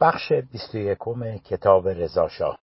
[0.00, 2.58] بخش بیست و کتاب رضاشاه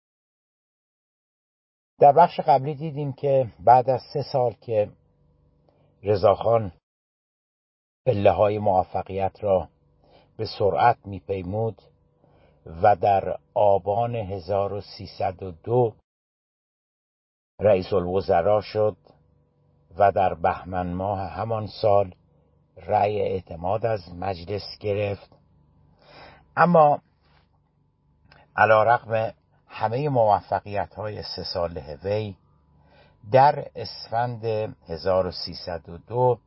[1.99, 4.91] در بخش قبلی دیدیم که بعد از سه سال که
[6.03, 6.71] رضاخان
[8.05, 9.69] پله های موفقیت را
[10.37, 11.81] به سرعت میپیمود
[12.65, 15.93] و در آبان 1302
[17.59, 18.97] رئیس الوزراء شد
[19.97, 22.15] و در بهمن ماه همان سال
[22.77, 25.37] رأی اعتماد از مجلس گرفت.
[26.57, 27.01] اما
[28.57, 29.33] علا رقم
[29.67, 32.35] همه موفقیت های سه ساله وی
[33.31, 34.45] در اسفند
[34.89, 36.39] 1302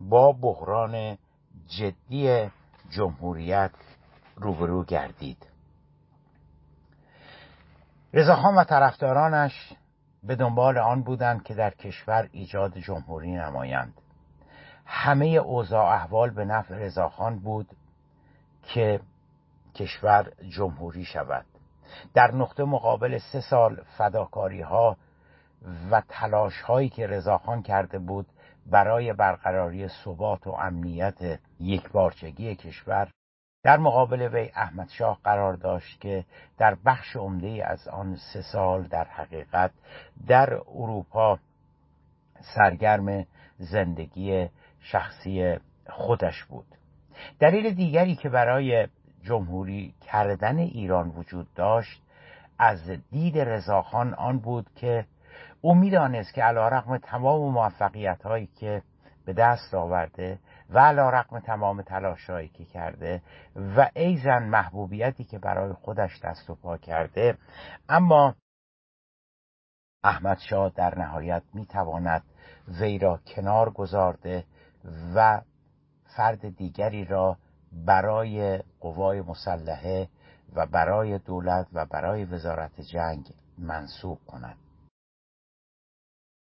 [0.00, 1.18] با بحران
[1.68, 2.50] جدی
[2.90, 3.70] جمهوریت
[4.36, 5.46] روبرو گردید.
[8.12, 9.72] رضاخان و طرفدارانش
[10.22, 14.00] به دنبال آن بودند که در کشور ایجاد جمهوری نمایند.
[14.86, 17.68] همه اوضاع احوال به نفع رضاخان بود
[18.62, 19.00] که
[19.74, 21.46] کشور جمهوری شود.
[22.14, 24.96] در نقطه مقابل سه سال فداکاری ها
[25.90, 28.26] و تلاش هایی که رضاخان کرده بود
[28.66, 33.08] برای برقراری ثبات و امنیت یک بارچگی کشور
[33.62, 36.24] در مقابل وی احمد شاه قرار داشت که
[36.58, 39.70] در بخش عمده از آن سه سال در حقیقت
[40.26, 41.38] در اروپا
[42.54, 43.26] سرگرم
[43.58, 44.48] زندگی
[44.80, 45.56] شخصی
[45.88, 46.66] خودش بود.
[47.40, 48.88] دلیل دیگری که برای
[49.26, 52.02] جمهوری کردن ایران وجود داشت
[52.58, 55.06] از دید رضاخان آن بود که
[55.60, 58.82] او می‌دانست که علا رقم تمام موفقیت هایی که
[59.24, 60.38] به دست آورده
[60.70, 63.22] و علا رقم تمام تلاش هایی که کرده
[63.76, 67.38] و ایزن محبوبیتی که برای خودش دست و پا کرده
[67.88, 68.34] اما
[70.04, 72.22] احمد شاه در نهایت می‌تواند
[72.80, 74.44] وی را کنار گذارده
[75.14, 75.40] و
[76.16, 77.36] فرد دیگری را
[77.84, 80.08] برای قوای مسلحه
[80.54, 84.56] و برای دولت و برای وزارت جنگ منصوب کند.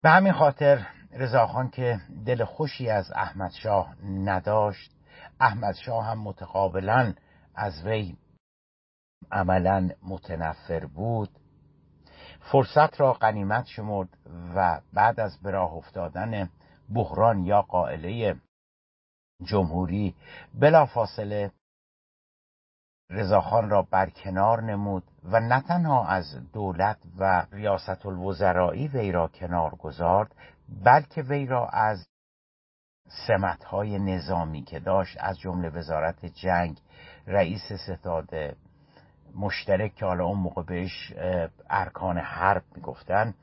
[0.03, 4.93] به همین خاطر رضاخان که دل خوشی از احمد شاه نداشت
[5.41, 7.15] احمد شاه هم متقابلا
[7.55, 8.17] از وی
[9.33, 11.31] عملا متنفر بود.
[12.41, 14.09] فرصت را قنیمت شمرد
[14.55, 16.51] و بعد از به راه افتادن
[16.95, 18.37] بحران یا قائله
[19.43, 20.15] جمهوری
[20.55, 21.51] بلافاصله
[23.11, 29.75] رضاخان را برکنار نمود و نه تنها از دولت و ریاست الوزرایی وی را کنار
[29.75, 30.35] گذارد
[30.85, 32.07] بلکه وی را از
[33.27, 36.81] سمتهای نظامی که داشت از جمله وزارت جنگ
[37.27, 38.31] رئیس ستاد
[39.35, 41.13] مشترک که حالا اون موقع بهش
[41.71, 43.35] ارکان حرب می‌گفتن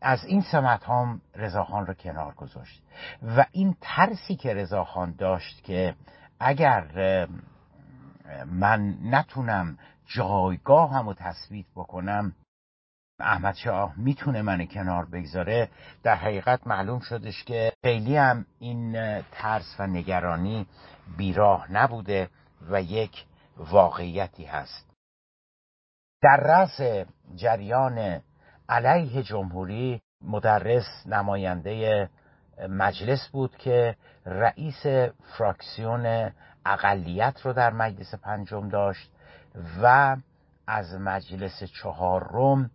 [0.00, 2.82] از این سمت هم رضاخان رو کنار گذاشت.
[3.36, 5.94] و این ترسی که رضاخان داشت که
[6.40, 7.28] اگر
[8.46, 12.34] من نتونم جایگاه هم رو تثبیت بکنم
[13.20, 15.68] احمد شاه می‌تونه من کنار بگذاره
[16.02, 18.92] در حقیقت معلوم شدش که خیلی هم این
[19.22, 20.66] ترس و نگرانی
[21.16, 22.30] بیراه نبوده
[22.70, 23.24] و یک
[23.56, 24.90] واقعیتی هست.
[26.22, 28.22] در رأس جریان
[28.72, 32.08] علیه جمهوری مدرس نماینده
[32.68, 33.96] مجلس بود که
[34.26, 34.86] رئیس
[35.38, 36.32] فراکسیون
[36.66, 39.10] اقلیت رو در مجلس پنجم داشت
[39.82, 40.16] و
[40.66, 42.70] از مجلس چهارم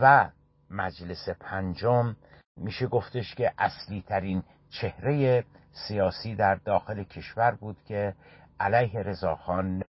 [0.00, 0.30] و
[0.70, 2.16] مجلس پنجم
[2.56, 8.14] میشه گفتش که اصلی ترین چهره سیاسی در داخل کشور بود که
[8.60, 9.82] علیه رضاخان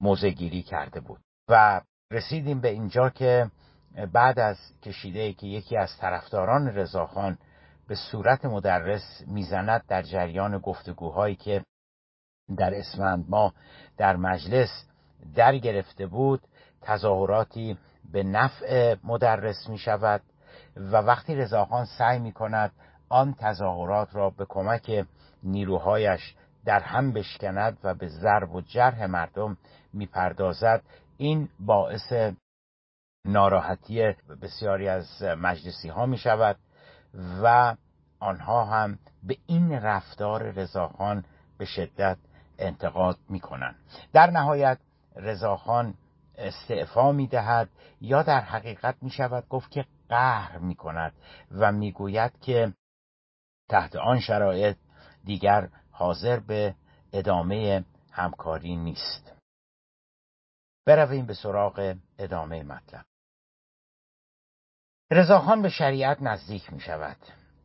[0.00, 1.20] موزگیری کرده بود.
[1.48, 3.50] و رسیدیم به اینجا که
[4.12, 7.38] بعد از کشیده که یکی از طرفداران رضاخان
[7.88, 11.64] به صورت مدرس می‌زند در جریان گفتگوهایی که
[12.56, 13.52] در اسفند ما
[13.96, 14.86] در مجلس
[15.34, 16.40] در گرفته بود
[16.82, 17.78] تظاهراتی
[18.12, 20.20] به نفع مدرس می شود
[20.76, 22.72] و وقتی رضاخان سعی می کند
[23.08, 25.06] آن تظاهرات را به کمک
[25.42, 29.56] نیروهایش در هم بشکند و به ضرب و جرح مردم
[29.92, 30.82] می‌پردازد
[31.16, 32.12] این باعث
[33.24, 36.56] ناراحتی بسیاری از مجلسی ها می شود
[37.42, 37.76] و
[38.20, 41.24] آنها هم به این رفتار رضاخان
[41.58, 42.18] به شدت
[42.58, 43.76] انتقاد می کنند
[44.12, 44.78] در نهایت
[45.16, 45.94] رضاخان
[46.38, 47.68] استعفا می دهد
[48.00, 51.12] یا در حقیقت می شود گفت که قهر می کند
[51.50, 52.72] و می گوید که
[53.68, 54.76] تحت آن شرایط
[55.24, 56.74] دیگر حاضر به
[57.12, 59.32] ادامه همکاری نیست.
[60.86, 63.04] برویم به سراغ ادامه مطلب.
[65.14, 67.16] رضاخان به شریعت نزدیک می شود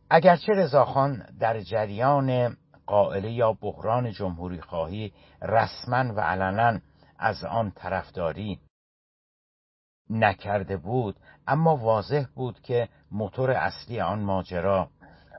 [0.10, 6.80] اگرچه رضاخان در جریان قائله یا بحران جمهوری خواهی رسما و علنا
[7.20, 8.60] از آن طرفداری
[10.10, 11.16] نکرده بود
[11.48, 14.90] اما واضح بود که موتور اصلی آن ماجرا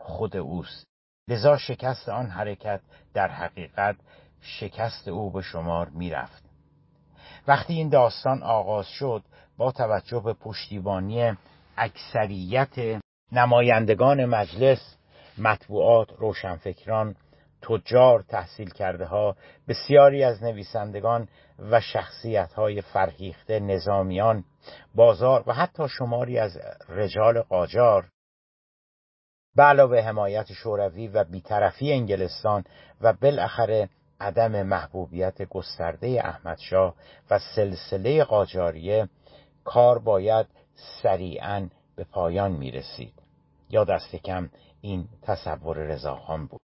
[0.00, 0.86] خود اوست.
[1.28, 2.80] لذا شکست آن حرکت
[3.14, 3.96] در حقیقت
[4.40, 6.42] شکست او به شمار می‌رفت.
[7.48, 9.22] وقتی این داستان آغاز شد
[9.56, 11.36] با توجه به پشتیبانی
[11.78, 13.00] اکثریت
[13.32, 14.96] نمایندگان مجلس
[15.38, 17.14] مطبوعات روشنفکران
[17.62, 19.36] تجار تحصیل کرده ها
[19.68, 21.28] بسیاری از نویسندگان
[21.58, 24.44] و شخصیت های فرهیخته نظامیان
[24.94, 26.58] بازار و حتی شماری از
[26.88, 28.08] رجال قاجار.
[29.56, 32.64] به علاوه حمایت شوروی و بیطرفی انگلستان
[33.00, 33.88] و بالاخره
[34.20, 36.94] عدم محبوبیت گسترده احمدشاه
[37.30, 39.08] و سلسله قاجاریه
[39.64, 40.46] کار باید
[41.02, 43.22] سریعا به پایان می رسید
[43.70, 46.60] یا دست کم این تصور رضاخان بود.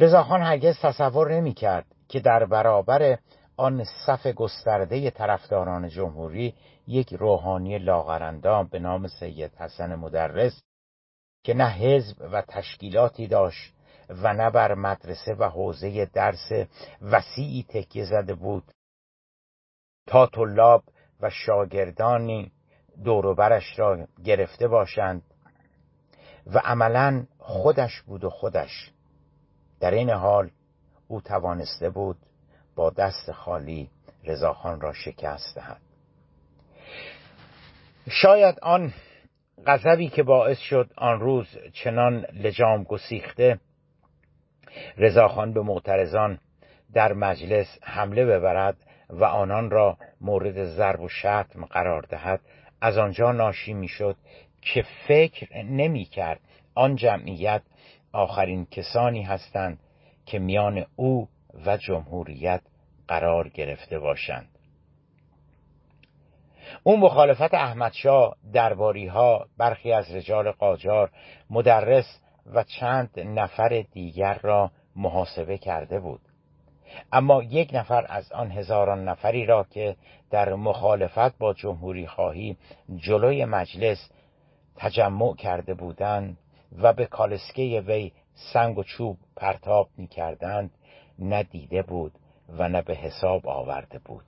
[0.00, 3.18] رضاخان هرگز تصور نمی کرد که در برابر
[3.56, 6.54] آن صف گسترده طرفداران جمهوری
[6.86, 10.62] یک روحانی لاغرندام به نام سید حسن مدرس
[11.44, 13.74] که نه حزب و تشکیلاتی داشت
[14.08, 16.50] و نه بر مدرسه و حوزه درس
[17.02, 18.72] وسیعی تکیه زده بود.
[20.06, 20.84] تا طلاب
[21.20, 22.52] و شاگردانی
[23.04, 25.22] دوروبرش را گرفته باشند
[26.46, 28.90] و عملا خودش بود و خودش.
[29.80, 30.50] در این حال
[31.08, 32.16] او توانسته بود
[32.76, 33.90] با دست خالی
[34.24, 35.80] رضاخان را شکست دهد.
[38.10, 38.92] شاید آن
[39.66, 43.60] غضبی که باعث شد آن روز چنان لجام گسیخته
[44.96, 46.38] رضاخان به معترضان
[46.92, 48.76] در مجلس حمله ببرد
[49.10, 52.40] و آنان را مورد ضرب و شتم قرار دهد.
[52.80, 54.16] از آنجا ناشی می‌شد
[54.62, 56.40] که فکر نمی کرد
[56.74, 57.62] آن جمعیت
[58.12, 59.78] آخرین کسانی هستند
[60.26, 61.28] که میان او
[61.66, 62.60] و جمهوریت
[63.08, 64.48] قرار گرفته باشند.
[66.82, 71.10] او مخالفت احمدشاه درباری ها برخی از رجال قاجار
[71.50, 76.20] مدرس و چند نفر دیگر را محاسبه کرده بود.
[77.12, 79.96] اما یک نفر از آن هزاران نفری را که
[80.30, 82.56] در مخالفت با جمهوری خواهی
[82.96, 84.10] جلوی مجلس
[84.76, 86.38] تجمع کرده بودند
[86.78, 90.70] و به کالسکه وی سنگ و چوب پرتاب می کردند
[91.18, 92.12] ندیده بود
[92.48, 94.24] و نه به حساب آورده بود.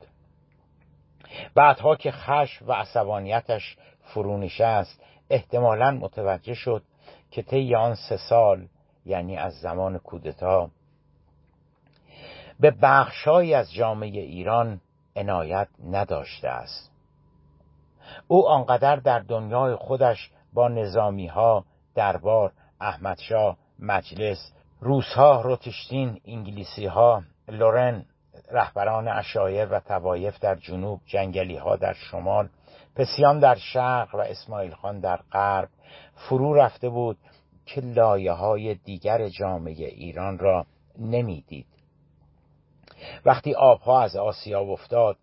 [1.54, 6.82] بعدها که خش و عصبانیتش فرونشه است احتمالا متوجه شد
[7.30, 8.66] که طی آن سه سال
[9.06, 10.70] یعنی از زمان کودتا
[12.60, 14.80] به بخشهایی از جامعه ایران
[15.16, 16.90] عنایت نداشته است.
[18.28, 21.64] او آنقدر در دنیای خودش با نظامی ها
[21.94, 28.04] دربار احمدشاه مجلس روسها روتشتین انگلیسی ها لورن
[28.50, 32.48] رهبران اشایر و توایف در جنوب جنگلی ها در شمال
[32.96, 35.68] پسیان در شرق و اسماعیل خان در غرب
[36.14, 37.18] فرو رفته بود
[37.66, 40.66] که لایه های دیگر جامعه ایران را
[40.98, 41.66] نمی‌دید.
[43.24, 45.16] وقتی آبها از آسیا افتاد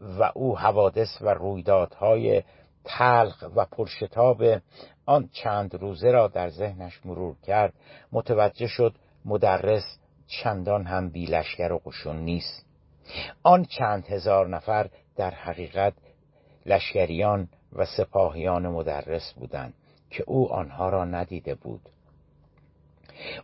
[0.00, 2.42] و او حوادث و رویدادهای
[2.84, 4.42] تلخ و پرشتاب
[5.06, 7.72] آن چند روزه را در ذهنش مرور کرد
[8.12, 8.94] متوجه شد
[9.24, 12.66] مدرس چندان هم بیلشگر و قشون نیست.
[13.42, 15.94] آن چند هزار نفر در حقیقت
[16.66, 19.74] لشکریان و سپاهیان مدرس بودند
[20.10, 21.88] که او آنها را ندیده بود.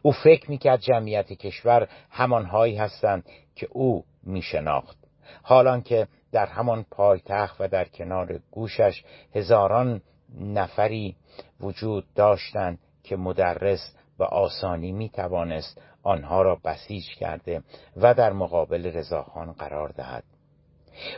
[0.02, 4.96] او فکر می‌کرد جمعیت کشور همانهایی هستند که او میشناخت.
[5.42, 9.04] حالان که در همان پایتخت و در کنار گوشش
[9.34, 10.02] هزاران
[10.40, 11.16] نفری
[11.60, 17.62] وجود داشتند که مدرس به آسانی می توانست آنها را بسیج کرده
[17.96, 20.24] و در مقابل رضاخان قرار دهد.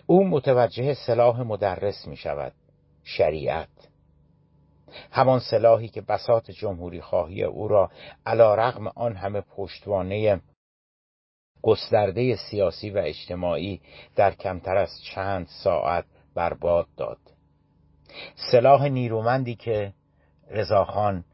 [0.06, 2.52] او متوجه سلاح مدرس می شود
[3.04, 3.91] شریعت.
[5.10, 7.90] همان سلاحی که بسات جمهوری خواهی او را
[8.26, 10.40] علا رغم آن همه پشتوانه
[11.62, 13.80] گسترده سیاسی و اجتماعی
[14.16, 17.18] در کمتر از چند ساعت برباد داد
[18.50, 19.92] سلاح نیرومندی که
[20.50, 21.24] رضاخان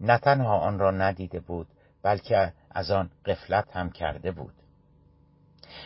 [0.00, 1.66] نه تنها آن را ندیده بود
[2.02, 4.54] بلکه از آن قفلت هم کرده بود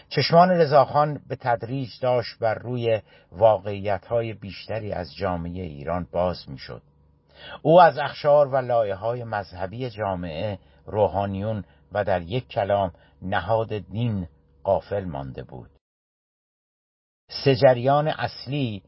[0.09, 3.01] چشمان رضاخان به تدریج داشت بر روی
[3.33, 6.83] واقعیت های بیشتری از جامعه ایران باز می‌شد.
[7.63, 12.93] او از اخشار و لایه های مذهبی جامعه روحانیون و در یک کلام
[13.23, 14.29] نهاد دین
[14.63, 15.71] قافل مانده بود.
[17.45, 18.83] سجریان اصلی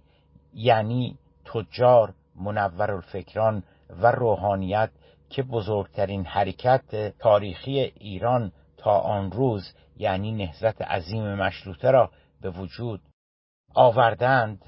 [0.55, 4.91] یعنی تجار منور الفکران و روحانیت
[5.31, 13.01] که بزرگترین حرکت تاریخی ایران تا آن روز یعنی نهزت عظیم مشروطه را به وجود
[13.75, 14.65] آوردند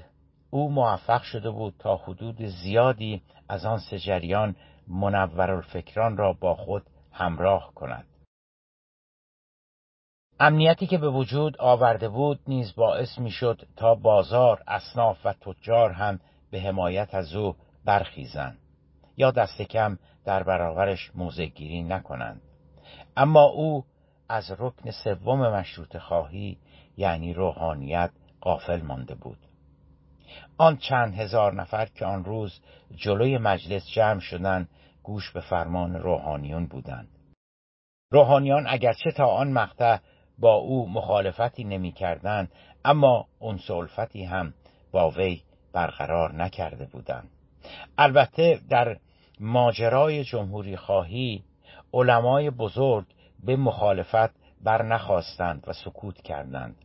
[0.53, 4.55] او موفق شده بود تا حدود زیادی از آن سه جریان
[4.87, 8.05] منورالفکران را با خود همراه کند.
[10.39, 16.19] امنیتی که به وجود آورده بود نیز باعث می‌شد تا بازار اصناف و تجار هم
[16.51, 17.55] به حمایت از او
[17.85, 18.57] برخیزند
[19.17, 21.49] یا دست کم در برابرش موضع
[21.87, 22.41] نکنند.
[23.17, 23.85] اما او
[24.29, 26.57] از رکن سوم مشروط خواهی
[26.97, 29.52] یعنی روحانیت غافل مانده بود.
[30.57, 32.61] آن چند هزار نفر که آن روز
[32.95, 34.69] جلوی مجلس جمع شدند
[35.03, 37.07] گوش به فرمان روحانیون بودند.
[38.11, 39.97] روحانیان اگرچه تا آن مقطع
[40.39, 42.51] با او مخالفتی نمی‌کردند
[42.85, 44.53] اما اون سلفتی هم
[44.91, 45.41] با وی
[45.73, 47.29] برقرار نکرده بودند.
[47.97, 48.97] البته در
[49.39, 51.43] ماجرای جمهوری خواهی
[51.93, 53.05] علمای بزرگ
[53.43, 54.29] به مخالفت
[54.63, 56.75] بر نخواستند و سکوت کردند.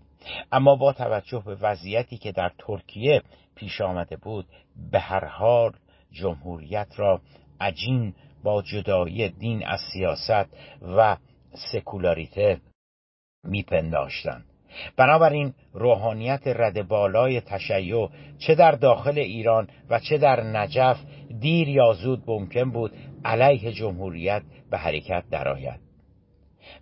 [0.53, 3.23] اما با توجه به وضعیتی که در ترکیه
[3.55, 4.47] پیش آمده بود
[4.91, 5.73] به هر حال
[6.13, 7.21] جمهوریت را
[7.61, 10.47] عجین با جدایی دین از سیاست
[10.83, 11.17] و
[11.73, 12.61] سکولاریته
[13.45, 14.45] میپنداشتند.
[14.97, 18.09] بنابراین روحانیت رد بالای تشیع
[18.39, 20.99] چه در داخل ایران و چه در نجف
[21.41, 22.93] دیر یا زود ممکن بود
[23.25, 25.81] علیه جمهوریت به حرکت درآید.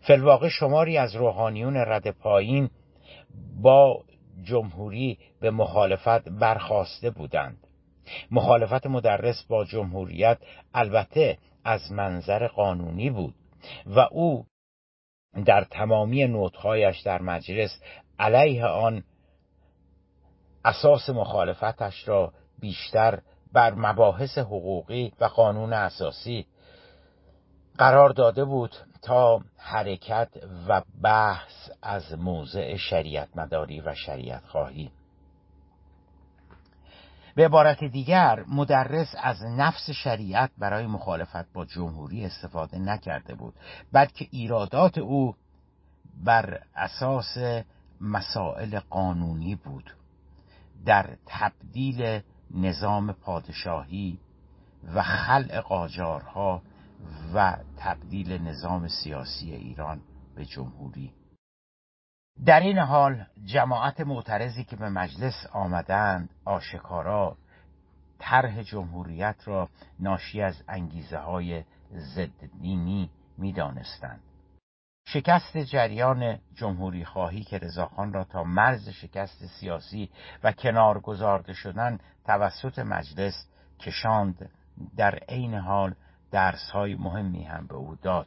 [0.00, 2.70] فلواقع شماری از روحانیون رد پایین
[3.62, 4.04] با
[4.42, 7.66] جمهوری به مخالفت برخواسته بودند.
[8.30, 10.38] مخالفت مدرس با جمهوریت
[10.74, 13.34] البته از منظر قانونی بود
[13.86, 14.46] و او
[15.44, 17.80] در تمامی نوتهایش در مجلس
[18.18, 19.04] علیه آن
[20.64, 23.20] اساس مخالفتش را بیشتر
[23.52, 26.46] بر مباحث حقوقی و قانون اساسی
[27.78, 28.76] قرار داده بود.
[29.06, 30.28] تا حرکت
[30.68, 34.90] و بحث از موضع شریعت مداری و شریعت خواهی
[37.34, 43.54] به عبارت دیگر مدرس از نفس شریعت برای مخالفت با جمهوری استفاده نکرده بود
[43.92, 45.34] بلکه ایرادات او
[46.24, 47.38] بر اساس
[48.00, 49.90] مسائل قانونی بود.
[50.86, 52.20] در تبدیل
[52.50, 54.18] نظام پادشاهی
[54.94, 56.62] و خلع قاجارها
[57.34, 60.02] و تبدیل نظام سیاسی ایران
[60.34, 61.12] به جمهوری
[62.44, 67.36] در این حال جماعت معترضی که به مجلس آمدند آشکارا
[68.18, 69.68] طرح جمهوریت را
[70.00, 74.20] ناشی از انگیزه های ضد دینی می دانستند.
[75.08, 80.10] شکست جریان جمهوری خواهی که رضاخان را تا مرز شکست سیاسی
[80.44, 83.48] و کنار گذارده شدن توسط مجلس
[83.80, 84.50] کشاند
[84.96, 85.94] در عین حال
[86.30, 88.26] درس های مهمی هم به او داد.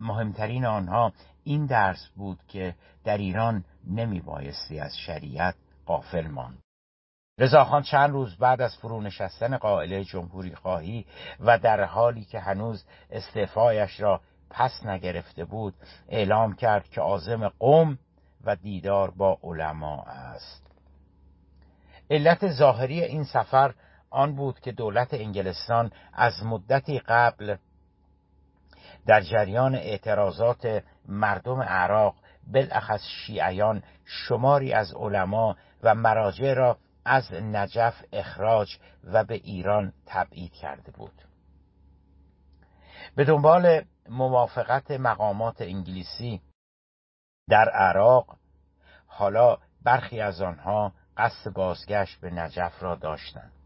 [0.00, 1.12] مهمترین آنها
[1.44, 5.54] این درس بود که در ایران نمی بایستی از شریعت
[5.86, 6.58] قافل ماند.
[7.38, 11.06] رضاخان چند روز بعد از فرونشستن قائله جمهوری خواهی
[11.40, 15.74] و در حالی که هنوز استعفایش را پس نگرفته بود
[16.08, 17.98] اعلام کرد که عازم قوم
[18.44, 20.66] و دیدار با علما است.
[22.10, 23.74] علت ظاهری این سفر
[24.10, 27.56] آن بود که دولت انگلستان از مدتی قبل
[29.06, 32.14] در جریان اعتراضات مردم عراق
[32.46, 40.52] بالاخص شیعیان شماری از علما و مراجع را از نجف اخراج و به ایران تبعید
[40.52, 41.22] کرده بود.
[43.16, 46.40] به دنبال موافقت مقامات انگلیسی
[47.48, 48.36] در عراق
[49.06, 53.57] حالا برخی از آنها قصد بازگشت به نجف را داشتند.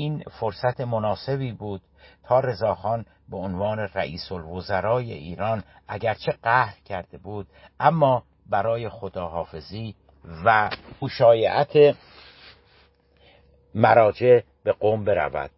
[0.00, 1.80] این فرصت مناسبی بود
[2.24, 7.46] تا رضاخان به عنوان رئیس الوزرای ایران اگرچه قهر کرده بود
[7.80, 9.94] اما برای خداحافظی
[10.44, 10.70] و
[11.02, 11.96] مشایعت
[13.74, 15.50] مراجع به قوم برود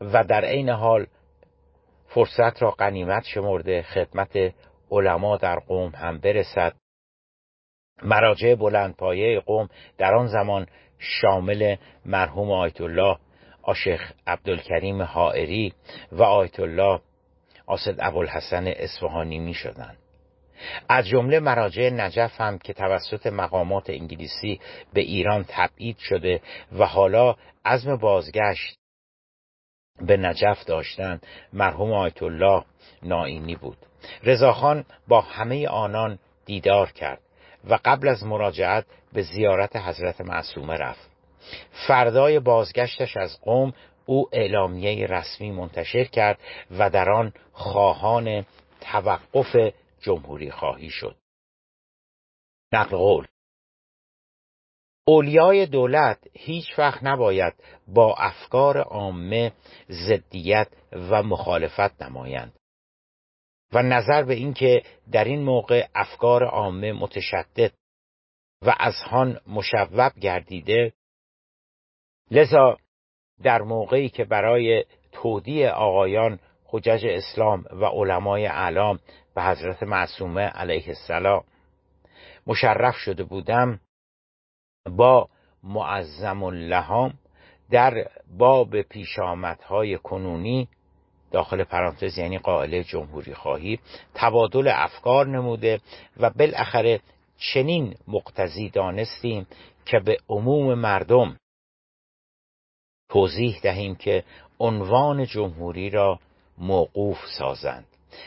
[0.00, 1.06] و در عین حال
[2.06, 4.54] فرصت را قنیمت شمرده خدمت
[4.90, 6.74] علما در قوم هم برسد.
[8.02, 9.68] مراجع بلندپایه قوم
[9.98, 10.66] در آن زمان
[10.98, 13.18] شامل مرحوم آیت الله
[13.62, 15.72] آشخ عبدالکریم حائری
[16.12, 17.00] و آیت الله
[17.66, 19.98] آسد ابوالحسن اصفهانی می شدند
[20.88, 24.60] از جمله مراجع نجف هم که توسط مقامات انگلیسی
[24.92, 26.40] به ایران تبعید شده
[26.78, 28.76] و حالا عزم بازگشت
[30.00, 32.64] به نجف داشتند مرحوم آیت الله
[33.02, 33.78] نائینی بود.
[34.22, 37.20] رضاخان با همه آنان دیدار کرد
[37.68, 41.09] و قبل از مراجعت به زیارت حضرت معصومه رفت.
[41.88, 43.72] فردای بازگشتش از قوم
[44.06, 46.38] او اعلامیه رسمی منتشر کرد
[46.70, 48.46] و در آن خواهان
[48.80, 49.56] توقف
[50.00, 51.16] جمهوری خواهی شد.
[52.72, 53.26] نقل قول
[55.04, 57.54] اولیای دولت هیچ وقت نباید
[57.88, 59.52] با افکار عامه
[59.90, 62.52] ضدیت و مخالفت نمایند
[63.72, 67.72] و نظر به اینکه در این موقع افکار عامه متشدد
[68.62, 70.92] و از هان مشوب گردیده
[72.30, 72.76] لذا
[73.42, 78.98] در موقعی که برای تودیع آقایان حجج اسلام و علمای اعلام
[79.34, 81.44] به حضرت معصومه علیه السلام
[82.46, 83.80] مشرف شده بودم
[84.96, 85.28] با
[85.62, 87.14] معظم اللهام
[87.70, 88.08] در
[88.38, 90.68] باب پیشامدهای کنونی
[91.30, 93.78] داخل پرانتز یعنی قائله جمهوری خواهی
[94.14, 95.80] تبادل افکار نموده
[96.16, 97.00] و بالاخره
[97.54, 99.46] چنین مقتضی دانستیم
[99.84, 101.36] که به عموم مردم
[103.10, 104.24] توضیح دهیم که
[104.60, 106.18] عنوان جمهوری را
[106.58, 107.86] موقوف سازند.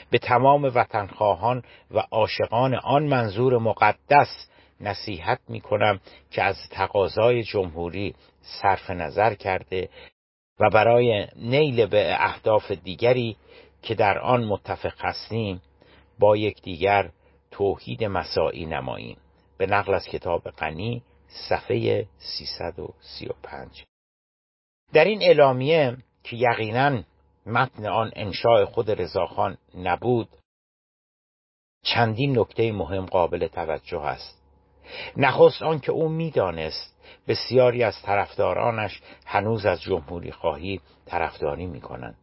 [0.10, 4.48] به تمام وطنخواهان و عاشقان آن منظور مقدس
[4.82, 6.00] نصیحت می کنم
[6.32, 9.90] که از تقاضای جمهوری صرف نظر کرده
[10.60, 13.36] و برای نیل به اهداف دیگری
[13.82, 15.62] که در آن متفق هستیم
[16.20, 17.10] با یکدیگر
[17.52, 19.18] توحید مساعی نماییم.
[19.58, 23.84] به نقل از کتاب غنی صفحه 335
[24.94, 27.04] در این اعلامیه که یقینا
[27.46, 30.28] متن آن انشاء خود رضاخان نبود
[31.84, 34.42] چندین نکته مهم قابل توجه است.
[35.18, 42.18] نخست آنکه او می‌دانست بسیاری از طرفدارانش هنوز از جمهوری خواهی طرفداری می‌کنند.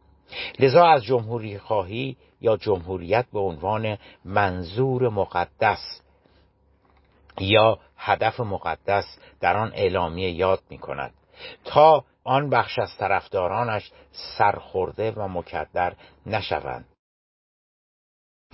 [0.59, 6.01] لذا از جمهوری خواهی یا جمهوریت به عنوان منظور مقدس
[7.39, 11.13] یا هدف مقدس در آن اعلامیه یاد می کند
[11.65, 13.91] تا آن بخش از طرفدارانش
[14.37, 15.93] سرخورده و مکدر
[16.25, 16.85] نشوند.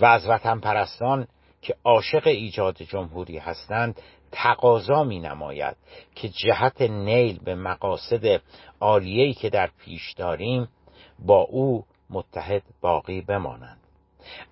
[0.00, 1.28] و از وطن پرستان
[1.62, 4.00] که عاشق ایجاد جمهوری هستند
[4.32, 5.76] تقاضا می نماید
[6.14, 8.40] که جهت نیل به مقاصد
[8.80, 10.68] عالیه‌ای که در پیش داریم
[11.18, 13.80] با او متحد باقی بمانند.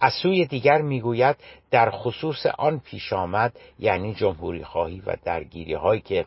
[0.01, 1.37] از سوی دیگر می‌گوید
[1.71, 6.27] در خصوص آن پیش آمد یعنی جمهوری خواهی و درگیری هایی که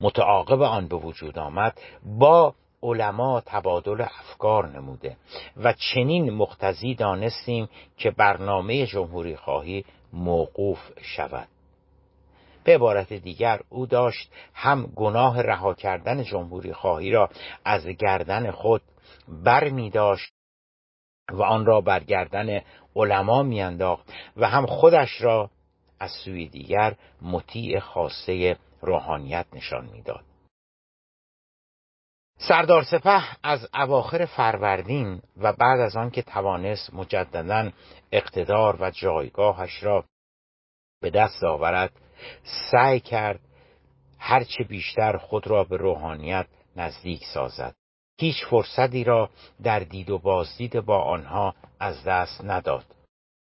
[0.00, 5.16] متعاقب آن به وجود آمد با علما تبادل افکار نموده
[5.56, 11.48] و چنین مقتضی دانستیم که برنامه جمهوری خواهی موقوف شود.
[12.64, 17.30] به عبارت دیگر او داشت هم گناه رها کردن جمهوری خواهی را
[17.64, 18.82] از گردن خود
[19.28, 20.32] بر می داشت
[21.32, 22.60] و آن را بر گردن
[22.96, 25.50] علما میانداخت و هم خودش را
[26.00, 30.24] از سوی دیگر مطیع خاصه روحانیت نشان می‌داد.
[32.38, 37.70] سردار سپه از اواخر فروردین و بعد از آنکه توانست مجددا
[38.12, 40.04] اقتدار و جایگاهش را
[41.00, 41.92] به دست آورد
[42.70, 43.40] سعی کرد
[44.18, 47.74] هرچه بیشتر خود را به روحانیت نزدیک سازد.
[48.20, 49.30] هیچ فرصتی را
[49.62, 52.84] در دید و بازدید با آنها از دست نداد.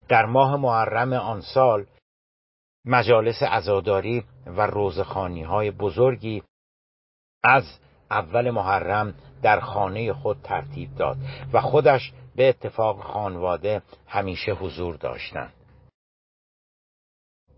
[0.10, 1.86] در ماه محرم آن سال
[2.86, 6.44] مجالس عزاداری و روزخانی های بزرگی
[7.44, 7.63] از
[8.12, 11.18] اول محرم در خانه خود ترتیب داد
[11.54, 15.54] و خودش به اتفاق خانواده همیشه حضور داشتند.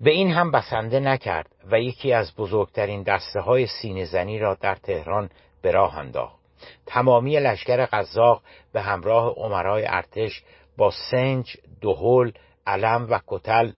[0.01, 4.75] به این هم بسنده نکرد و یکی از بزرگترین دسته های سینه زنی را در
[4.75, 5.29] تهران
[5.61, 6.41] به راه انداخت.
[6.85, 10.43] تمامی لشکر قزاق به همراه عمرای ارتش
[10.77, 12.31] با سنج، دهل،
[12.67, 13.71] علم و کتل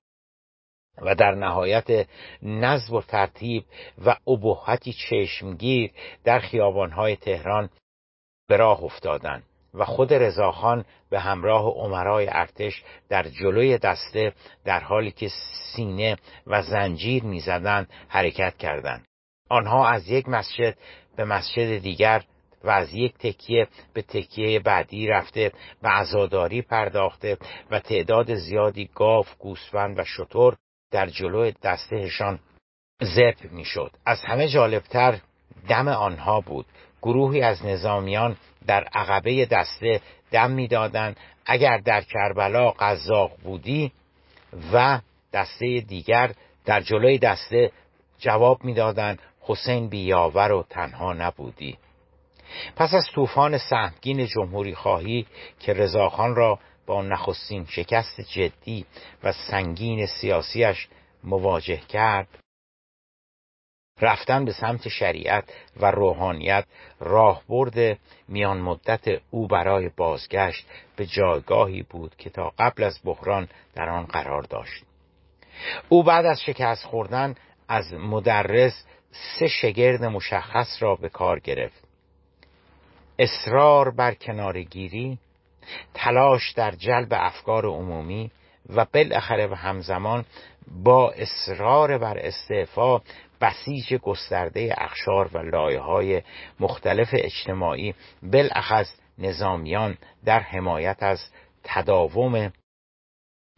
[1.01, 2.07] و در نهایت
[2.41, 3.63] نظم و ترتیب
[4.05, 5.91] و ابهتی چشمگیر
[6.23, 7.69] در خیابانهای تهران
[8.47, 14.33] به راه افتادند و خود رضاخان به همراه عمرای ارتش در جلوی دسته
[14.65, 15.29] در حالی که
[15.75, 19.05] سینه و زنجیر می‌زدند حرکت کردند.
[19.49, 20.77] آنها از یک مسجد
[21.15, 22.23] به مسجد دیگر
[22.63, 25.51] و از یک تکیه به تکیه بعدی رفته
[25.83, 27.37] و عزاداری پرداخته
[27.71, 30.51] و تعداد زیادی گاو، گوسفند و شتر
[30.93, 32.39] در جلوی دستهشان
[33.01, 33.91] زپ می‌شد.
[34.05, 35.19] از همه جالبتر
[35.67, 36.65] دم آنها بود.
[37.01, 40.01] گروهی از نظامیان در عقبه دسته
[40.31, 41.17] دم می‌دادند.
[41.45, 43.91] اگر در کربلا قزاق بودی
[44.73, 44.99] و
[45.33, 46.31] دسته دیگر
[46.65, 47.71] در جلوی دسته
[48.19, 51.77] جواب می‌دادند حسین بیاور و تنها نبودی.
[52.75, 55.25] پس از طوفان سهمگین جمهوری خواهی
[55.59, 58.85] که رضاخان را با نخستین شکست جدی
[59.23, 60.87] و سنگین سیاسیش
[61.23, 62.27] مواجه کرد.
[64.01, 65.43] رفتن به سمت شریعت
[65.79, 66.65] و روحانیت
[66.99, 73.89] راهبرد میان مدت او برای بازگشت به جایگاهی بود که تا قبل از بحران در
[73.89, 74.83] آن قرار داشت.
[75.89, 77.35] او بعد از شکست خوردن
[77.67, 81.83] از مدرس سه شگرد مشخص را به کار گرفت.
[83.19, 85.17] اصرار بر کنارگیری
[85.93, 88.31] تلاش در جلب افکار عمومی
[88.69, 90.25] و بالاخره و همزمان
[90.83, 93.01] با اصرار بر استعفا
[93.41, 96.21] بسیج گسترده اخشار و لایه های
[96.59, 101.19] مختلف اجتماعی بالاخص نظامیان در حمایت از
[101.63, 102.53] تداوم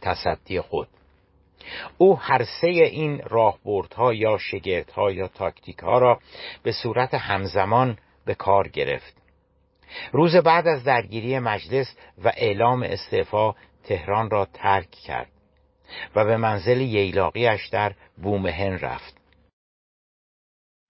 [0.01, 0.87] تصدی خود.
[1.97, 6.19] او هر سه این راهبردها یا شگردها یا تاکتیکها را
[6.63, 9.24] به صورت همزمان به کار گرفت.
[10.11, 15.31] روز بعد از درگیری مجلس و اعلام استعفا تهران را ترک کرد
[16.15, 19.17] و به منزل ییلاقیش در بومهن رفت.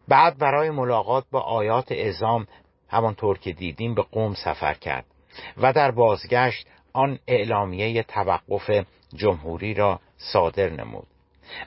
[0.08, 2.48] بعد برای ملاقات با آیات ازام
[2.90, 5.06] همانطور که دیدیم به قوم سفر کرد
[5.58, 11.08] و در بازگشت آن اعلامیه توقف جمهوری را صادر نمود.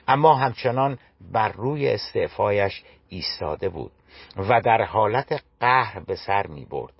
[0.07, 0.97] اما همچنان
[1.31, 3.91] بر روی استعفایش ایستاده بود
[4.37, 6.98] و در حالت قهر به سر می برد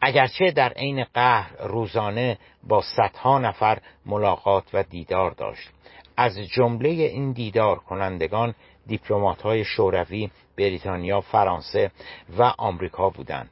[0.00, 5.70] اگرچه در عین قهر روزانه با صدها نفر ملاقات و دیدار داشت
[6.16, 8.54] از جمله این دیدار کنندگان
[8.86, 11.90] دیپلمات های شوروی، بریتانیا، فرانسه
[12.38, 13.50] و آمریکا بودند.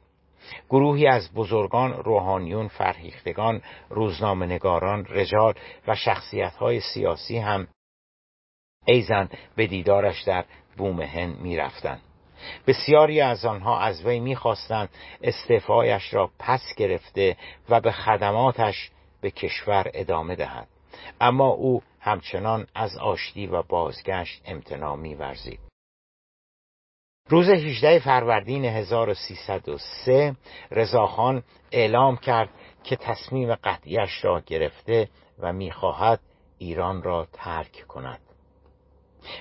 [0.69, 5.53] گروهی از بزرگان، روحانیون، فرهیختگان، روزنامهنگاران، رجال
[5.87, 7.67] و شخصیت های سیاسی هم
[8.85, 10.45] ایزن به دیدارش در
[10.77, 11.99] بومهن می رفتن.
[12.67, 14.89] بسیاری از آنها از وی می‌خواستند
[15.21, 17.37] استعفایش را پس گرفته
[17.69, 20.67] و به خدماتش به کشور ادامه دهد.
[21.21, 25.59] اما او همچنان از آشتی و بازگشت امتناع میورزید.
[27.29, 30.35] روز 18 فروردین 1303
[30.71, 32.49] رضاخان اعلام کرد
[32.83, 36.19] که تصمیم قطعیش را گرفته و می‌خواهد
[36.57, 38.26] ایران را ترک کند.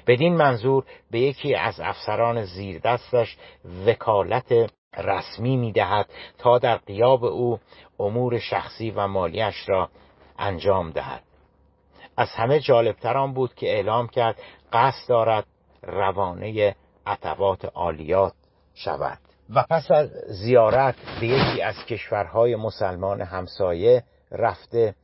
[0.07, 3.37] بدین منظور به یکی از افسران زیر دستش
[3.87, 7.59] وکالت رسمی می‌دهد تا در قیاب او
[7.99, 9.89] امور شخصی و مالیش را
[10.39, 11.23] انجام دهد.
[12.17, 14.37] از همه جالبتر آن بود که اعلام کرد
[14.73, 15.47] قصد دارد
[15.83, 16.75] روانه
[17.07, 18.33] عطوات عالیات
[18.75, 19.19] شود.
[19.55, 24.95] و پس از زیارت به یکی از کشورهای مسلمان همسایه رفته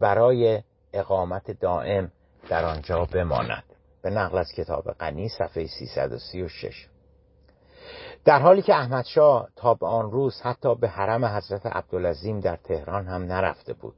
[0.00, 2.12] برای اقامت دائم
[2.48, 3.64] در آنجا بماند.
[4.02, 6.88] به نقل از کتاب غنی صفحه 336
[8.24, 12.56] در حالی که احمد شاه تا به آن روز حتی به حرم حضرت عبدالعظیم در
[12.56, 13.94] تهران هم نرفته بود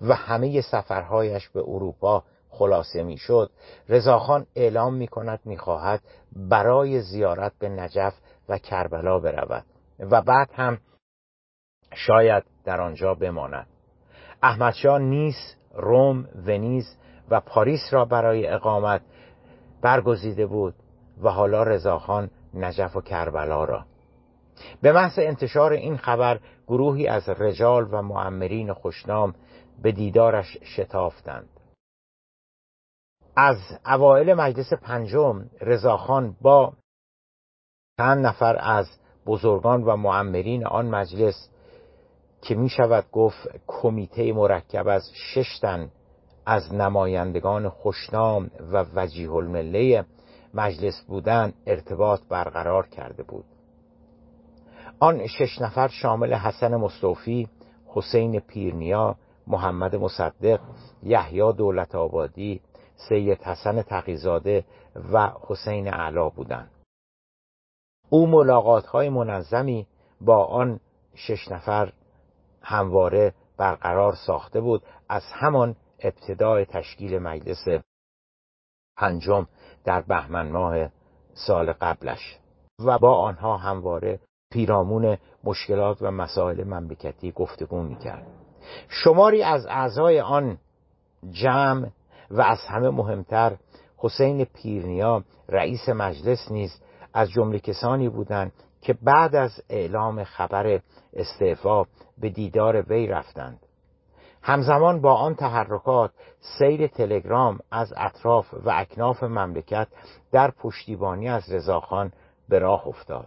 [0.00, 3.50] و همه سفرهایش به اروپا خلاصه می‌شد
[3.88, 6.00] رضاخان اعلام می کند می خواهد
[6.36, 8.14] برای زیارت به نجف
[8.48, 9.64] و کربلا برود
[10.00, 10.78] و بعد هم
[11.94, 13.66] شاید در آنجا بماند.
[14.42, 16.96] احمدشاه نیس روم ونیز
[17.30, 19.00] و پاریس را برای اقامت
[19.80, 20.74] برگزیده بود
[21.22, 23.84] و حالا رضاخان نجف و کربلا را.
[24.82, 29.34] به محض انتشار این خبر گروهی از رجال و معمرین خوشنام
[29.82, 31.48] به دیدارش شتافتند.
[33.36, 36.72] از اوایل مجلس پنجم رضاخان با
[37.98, 38.88] چند نفر از
[39.26, 41.48] بزرگان و معمرین آن مجلس
[42.42, 45.90] که می شود گفت کمیته مرکب از شش تن
[46.46, 50.04] از نمایندگان خوشنام و وجیه المله
[50.54, 53.44] مجلس بودن ارتباط برقرار کرده بود
[54.98, 57.48] آن شش نفر شامل حسن مصطفی،
[57.86, 60.60] حسین پیرنیا، محمد مصدق،
[61.02, 62.60] یحیی دولت آبادی،
[63.08, 64.64] سید حسن تقیزاده
[65.12, 66.70] و حسین علا بودند.
[68.10, 69.86] او ملاقات های منظمی
[70.20, 70.80] با آن
[71.14, 71.92] شش نفر
[72.62, 77.64] همواره برقرار ساخته بود از همان ابتدای تشکیل مجلس
[78.96, 79.46] پنجم
[79.84, 80.88] در بهمن ماه
[81.34, 82.38] سال قبلش
[82.84, 84.20] و با آنها همواره
[84.52, 88.26] پیرامون مشکلات و مسائل مملکتی گفتگو می‌کرد.
[88.88, 90.58] شماری از اعضای آن
[91.30, 91.88] جمع
[92.30, 93.56] و از همه مهمتر
[93.98, 96.80] حسین پیرنیا رئیس مجلس نیز
[97.14, 100.80] از جمله کسانی بودند که بعد از اعلام خبر
[101.12, 101.84] استعفا
[102.18, 103.65] به دیدار وی رفتند.
[104.46, 106.10] همزمان با آن تحرکات
[106.58, 109.88] سیر تلگرام از اطراف و اکناف مملکت
[110.32, 112.12] در پشتیبانی از رضاخان
[112.48, 113.26] به راه افتاد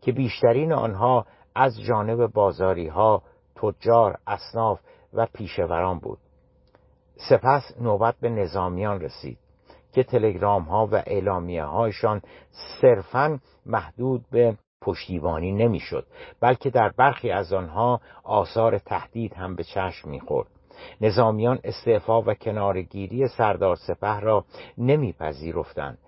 [0.00, 3.22] که بیشترین آنها از جانب بازاری ها،
[3.56, 4.80] تجار، اصناف
[5.12, 6.18] و پیشوران بود.
[7.28, 9.38] سپس نوبت به نظامیان رسید
[9.92, 12.22] که تلگرام ها و اعلامیه هایشان
[12.80, 16.06] صرفا محدود به پشتیبانی نمی‌شد
[16.40, 20.48] بلکه در برخی از آنها آثار تهدید هم به چشم می‌خورد.
[21.00, 24.44] نظامیان استعفا و کنارگیری سردار سپه را
[24.78, 25.98] نمیپذیرفتند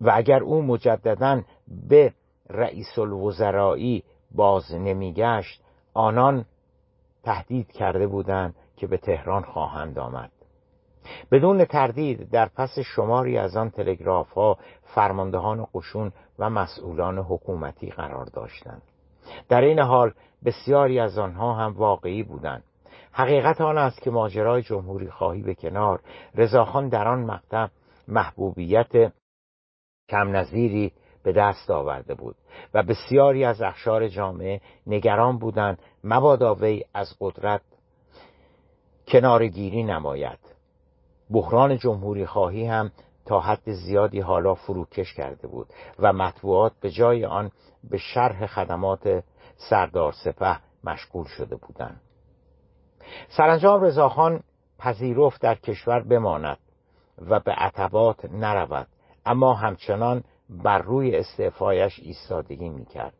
[0.00, 1.42] و اگر او مجددا
[1.88, 2.12] به
[2.50, 4.02] رئیس الوزرایی
[4.34, 5.62] باز نمیگشت
[5.94, 6.44] آنان
[7.22, 10.30] تهدید کرده بودند که به تهران خواهند آمد.
[11.32, 18.24] بدون تردید در پس شماری از آن تلگراف ها فرماندهان قشون و مسئولان حکومتی قرار
[18.24, 18.82] داشتند.
[19.48, 20.12] در این حال
[20.44, 22.64] بسیاری از آنها هم واقعی بودند.
[23.12, 26.00] حقیقت آن است که ماجرای جمهوری خواهی به کنار
[26.34, 27.66] رضاخان در آن مقطع
[28.08, 29.12] محبوبیت
[30.08, 32.36] کم نظیری به دست آورده بود
[32.74, 37.62] و بسیاری از اخشار جامعه نگران بودند مبادا وی از قدرت
[39.08, 40.51] کنارگیری نماید.
[41.32, 42.90] بحران جمهوری خواهی هم
[43.26, 45.66] تا حد زیادی حالا فروکش کرده بود
[45.98, 47.50] و مطبوعات به جای آن
[47.90, 49.24] به شرح خدمات
[49.56, 52.00] سردار سپه مشغول شده بودند.
[53.28, 54.42] سرانجام رضاخان
[54.78, 56.58] پذیرفت در کشور بماند
[57.18, 58.86] و به عتبات نرود
[59.26, 63.14] اما همچنان بر روی استعفایش ایستادگی می‌کرد.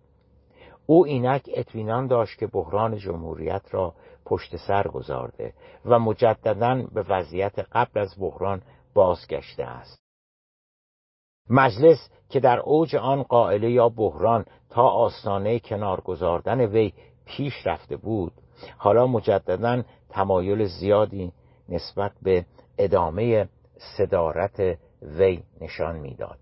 [0.86, 5.52] او اینک اطمینان داشت که بحران جمهوریت را پشت سر گذارده
[5.84, 8.62] و مجددا به وضعیت قبل از بحران
[8.94, 10.02] بازگشته است.
[11.50, 16.92] مجلس که در اوج آن قائله یا بحران تا آستانه کنار گذاردن وی
[17.24, 18.32] پیش رفته بود
[18.78, 21.32] حالا مجددا تمایل زیادی
[21.68, 22.46] نسبت به
[22.78, 23.48] ادامه
[23.96, 26.38] صدارت وی نشان می‌داد.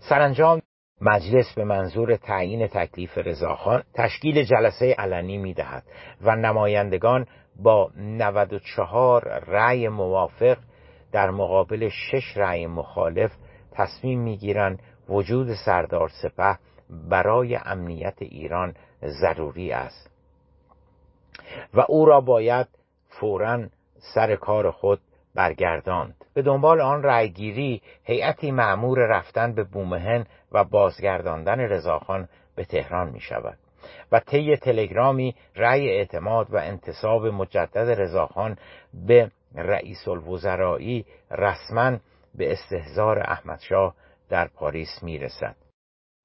[0.00, 0.62] سرانجام
[1.00, 5.82] مجلس به منظور تعیین تکلیف رضاخان تشکیل جلسه علنی می دهد
[6.22, 7.26] و نمایندگان
[7.62, 10.58] با 94 رأی موافق
[11.12, 13.32] در مقابل 6 رأی مخالف
[13.72, 16.58] تصمیم می‌گیرند وجود سردار سپه
[17.10, 20.10] برای امنیت ایران ضروری است.
[21.74, 22.66] و او را باید
[23.08, 23.66] فورا
[24.14, 25.00] سر کار خود
[25.34, 26.25] برگرداند.
[26.36, 33.20] به دنبال آن رأیگیری هیئتی معمور رفتن به بومهن و بازگرداندن رضاخان به تهران می
[33.20, 33.58] شود
[34.12, 38.56] و طی تلگرامی رأی اعتماد و انتصاب مجدد رضاخان
[38.94, 41.98] به رئیس الوزرایی رسما
[42.34, 43.94] به استهزار احمدشاه
[44.28, 45.56] در پاریس می رسد.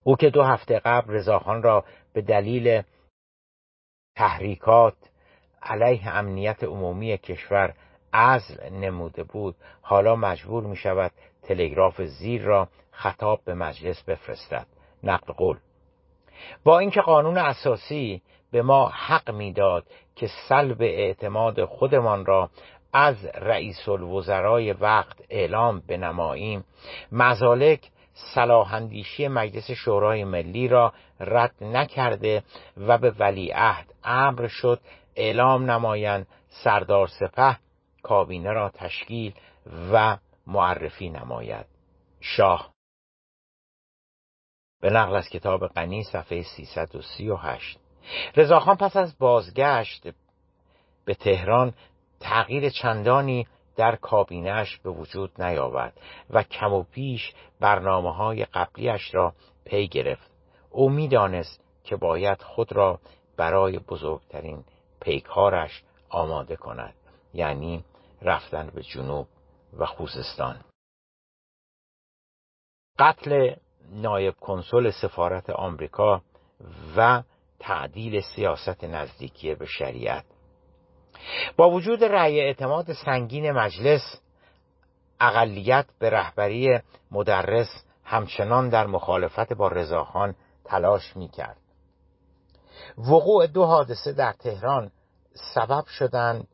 [0.04, 2.82] او که دو هفته قبل رضاخان را به دلیل
[4.16, 4.96] تحریکات
[5.62, 7.74] علیه امنیت عمومی کشور
[8.14, 9.56] عزل نموده بود.
[9.82, 11.12] حالا مجبور می شود
[11.44, 14.68] تلگراف زیر را خطاب به مجلس بفرستد.
[15.04, 15.58] نقل قول.
[16.64, 18.22] با اینکه قانون اساسی
[18.52, 19.84] به ما حق می‌داد
[20.16, 22.50] که سلب اعتماد خودمان را
[22.94, 26.64] از رئیس الوزرای وقت اعلام بنماییم
[27.12, 32.44] مزالک صلاحاندیشی مجلس شورای ملی را رد نکرده
[32.78, 34.80] و به ولیعهد امر شد.
[35.16, 37.58] اعلام نمایند سردار سپه
[38.04, 39.34] کابینه را تشکیل
[39.94, 41.66] و معرفی نماید.
[42.20, 42.74] شاه.
[44.82, 47.80] به نقل از کتاب غنی صفحه 338
[48.36, 50.08] رضاخان پس از بازگشت
[51.06, 51.74] به تهران
[52.20, 59.34] تغییر چندانی در کابینش به وجود نیاورد و کم و پیش برنامه های قبلیش را
[59.66, 60.32] پی گرفت.
[60.70, 63.00] او می‌دانست که باید خود را
[63.38, 64.64] برای بزرگترین
[65.02, 66.94] پیکارش آماده کند
[67.34, 67.84] یعنی
[68.22, 69.28] رفتن به جنوب
[69.74, 70.62] و خوزستان
[73.00, 73.56] قتل
[73.90, 76.22] نایب کنسول سفارت آمریکا
[76.98, 77.24] و
[77.60, 80.26] تعدیل سیاست نزدیکی به شریعت
[81.58, 84.22] با وجود رأی اعتماد سنگین مجلس
[85.20, 86.80] اقلیت به رهبری
[87.12, 91.58] مدرس همچنان در مخالفت با رضاخان تلاش می کرد.
[92.98, 94.92] وقوع دو حادثه در تهران
[95.56, 96.48] سبب شدند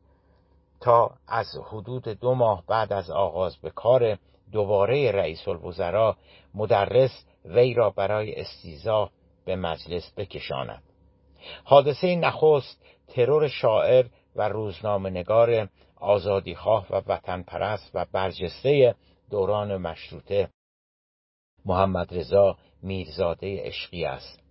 [0.82, 4.18] تا از حدود دو ماه بعد از آغاز به کار
[4.52, 6.16] دوباره رئیس الوزراء
[6.54, 9.10] مدرس وی را برای استیزا
[9.46, 10.84] به مجلس بکشاند.
[11.64, 18.96] حادثه نخست ترور شاعر و روزنامه نگار آزادیخواه و وطن پرست و برجسته
[19.30, 20.50] دوران مشروطه
[21.66, 24.44] محمد رضا میرزاده عشقی است.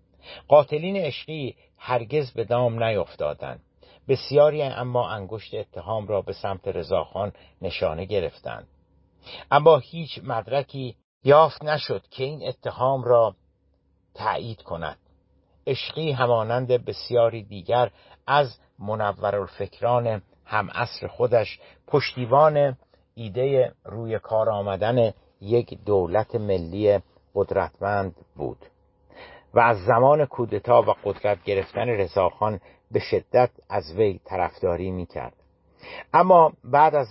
[0.49, 3.61] قاتلین عشقی هرگز به دام نیفتادند.
[4.09, 8.69] بسیاری اما انگشت اتهام را به سمت رضاخان نشانه گرفتند.
[9.51, 13.35] اما هیچ مدرکی یافت نشد که این اتهام را
[14.15, 14.99] تایید کند.
[15.67, 17.91] عشقی همانند بسیاری دیگر
[18.27, 22.77] از منورالفکران هم عصر خودش پشتیبان
[23.15, 26.99] ایده روی کار آمدن یک دولت ملی
[27.35, 28.59] قدرتمند بود.
[29.55, 35.35] و از زمان کودتا و قدرت گرفتن رضاخان به شدت از وی طرفداری می‌کرد.
[36.15, 37.09] اما بعد از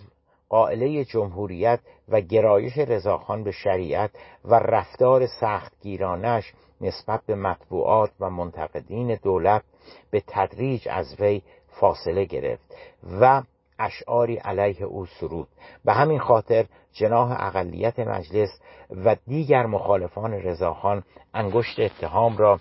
[0.50, 4.12] قائله جمهوریت و گرایش رضاخان به شریعت
[4.46, 9.64] و رفتار سختگیرانش نسبت به مطبوعات و منتقدین دولت
[10.12, 12.76] به تدریج از وی فاصله گرفت
[13.22, 13.44] و
[13.80, 15.48] اشعاری علیه او سرود.
[15.86, 18.60] به همین خاطر جناح اقلیت مجلس
[19.06, 22.60] و دیگر مخالفان رضاخان انگشت اتهام را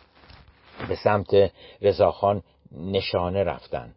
[0.89, 2.43] به سمت رضاخان
[2.79, 3.97] نشانه رفتند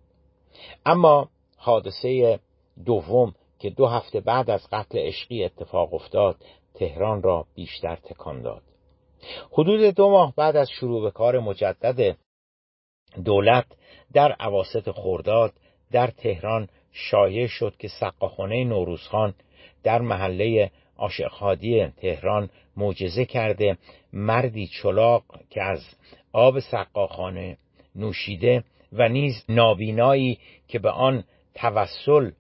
[0.86, 2.40] اما حادثه
[2.86, 6.36] دوم که دو هفته بعد از قتل عشقی اتفاق افتاد
[6.74, 8.62] تهران را بیشتر تکان داد.
[9.52, 12.18] حدود دو ماه بعد از شروع به کار مجدد
[13.26, 13.66] دولت
[14.14, 15.54] در عواست خورداد
[15.92, 19.34] در تهران شایع شد که سقاخانه نوروزخان
[19.84, 23.78] در محله عاشقخادی تهران معجزه کرده
[24.14, 25.80] مردی چلاق که از
[26.34, 27.58] آب سقاخانه
[27.98, 31.24] نوشیده و نیز نابینایی که به آن
[31.56, 32.32] توسل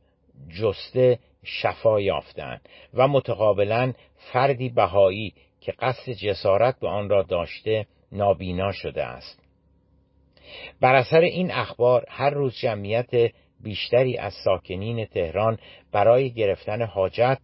[0.59, 8.71] جسته شفا یافتند و متقابلا فردی بهایی که قصد جسارت به آن را داشته نابینا
[8.71, 9.39] شده است.
[10.81, 13.31] بر اثر این اخبار هر روز جمعیت
[13.63, 15.57] بیشتری از ساکنین تهران
[15.91, 17.39] برای گرفتن حاجت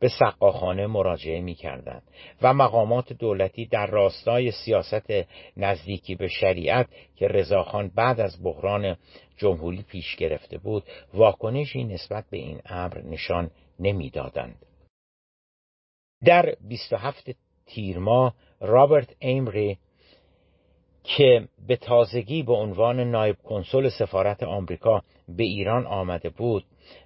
[0.00, 2.02] به سقاخانه مراجعه می کردند
[2.42, 5.12] و مقامات دولتی در راستای سیاست
[5.56, 8.96] نزدیکی به شریعت که رضاخان بعد از بحران
[9.36, 10.82] جمهوری پیش گرفته بود
[11.14, 14.66] واکنشی نسبت به این امر نشان نمی‌دادند.
[16.24, 17.30] در 27
[17.66, 19.78] تیر ماه رابرت ایمری
[21.04, 26.64] که به تازگی به عنوان نایب کنسول سفارت آمریکا به ایران آمده بود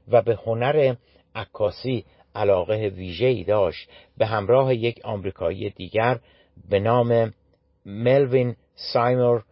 [0.08, 0.94] و به هنر
[1.34, 2.04] عکاسی
[2.34, 6.20] علاقه ویژه‌ای داشت به همراه یک آمریکایی دیگر
[6.68, 7.34] به نام
[7.86, 9.44] ملوین سایمور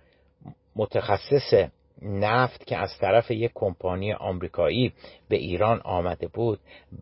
[0.77, 1.68] متخصص
[2.03, 4.92] نفت که از طرف یک کمپانی آمریکایی
[5.29, 6.61] به ایران آمده بود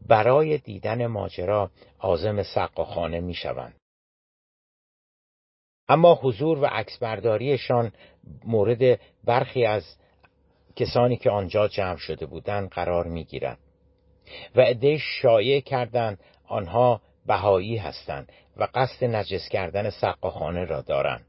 [0.09, 3.75] برای دیدن ماجرا عازم سقاخانه می شوند.
[5.88, 7.93] اما حضور و عکسبرداریشان
[8.45, 9.97] مورد برخی از
[10.77, 13.59] کسانی که آنجا جمع شده بودند قرار می گیرند
[14.57, 21.27] و عده شایع کردند آنها بهایی هستند و قصد نجس کردن سقاخانه را دارند.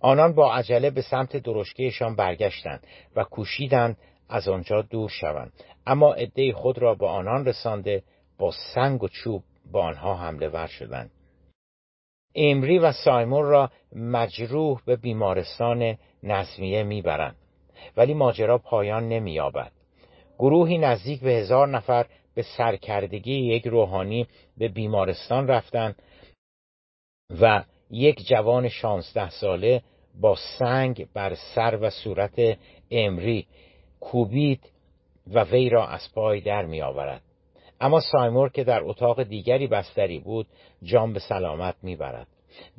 [0.00, 3.96] آنان با عجله به سمت درشکهشان برگشتند و کوشیدند
[4.28, 5.52] از آنجا دور شوند.
[5.86, 8.02] اما عده خود را به آنان رسانده
[8.38, 11.10] با سنگ و چوب با آنها حمله ور شدند.
[12.34, 17.36] امری و سایمون را مجروح به بیمارستان نظمیه می‌برند
[17.96, 19.72] ولی ماجرا پایان نمییابد.
[20.38, 26.02] گروهی نزدیک به هزار نفر به سرکردگی یک روحانی به بیمارستان رفتند
[27.40, 29.82] و یک جوان شانزده ساله
[30.20, 32.58] با سنگ بر سر و صورت
[32.90, 33.46] امری
[34.00, 34.70] کوبید
[35.26, 37.22] و وی را از پای در می آورد.
[37.80, 40.46] اما سایمور که در اتاق دیگری بستری بود
[40.82, 42.26] جان به سلامت می برد.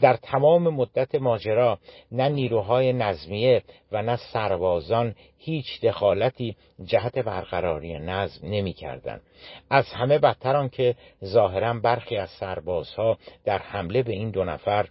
[0.01, 1.79] در تمام مدت ماجرا
[2.11, 9.21] نه نیروهای نظمیه و نه سربازان هیچ دخالتی جهت برقراری نظم نمی کردن.
[9.69, 14.87] از همه بدتر که ظاهرا برخی از سربازها در حمله به این دو نفر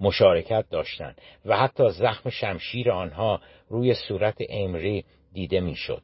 [0.00, 6.02] مشارکت داشتند و حتی زخم شمشیر آنها روی صورت امری دیده می‌شد.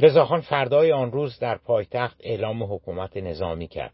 [0.00, 3.92] رضاخان فردای آن روز در پایتخت اعلام حکومت نظامی کرد.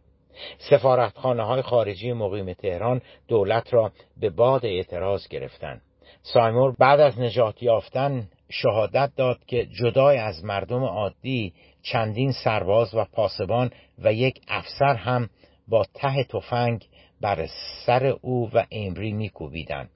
[0.59, 5.83] سفارتخانه های خارجی مقیم تهران دولت را به باد اعتراض گرفتند.
[6.23, 13.05] سایمور بعد از نجات یافتن شهادت داد که جدای از مردم عادی چندین سرباز و
[13.05, 15.31] پاسبان و یک افسر هم
[15.69, 16.85] با ته تفنگ
[17.21, 17.49] بر
[17.87, 19.91] سر او و امری میکوبیدند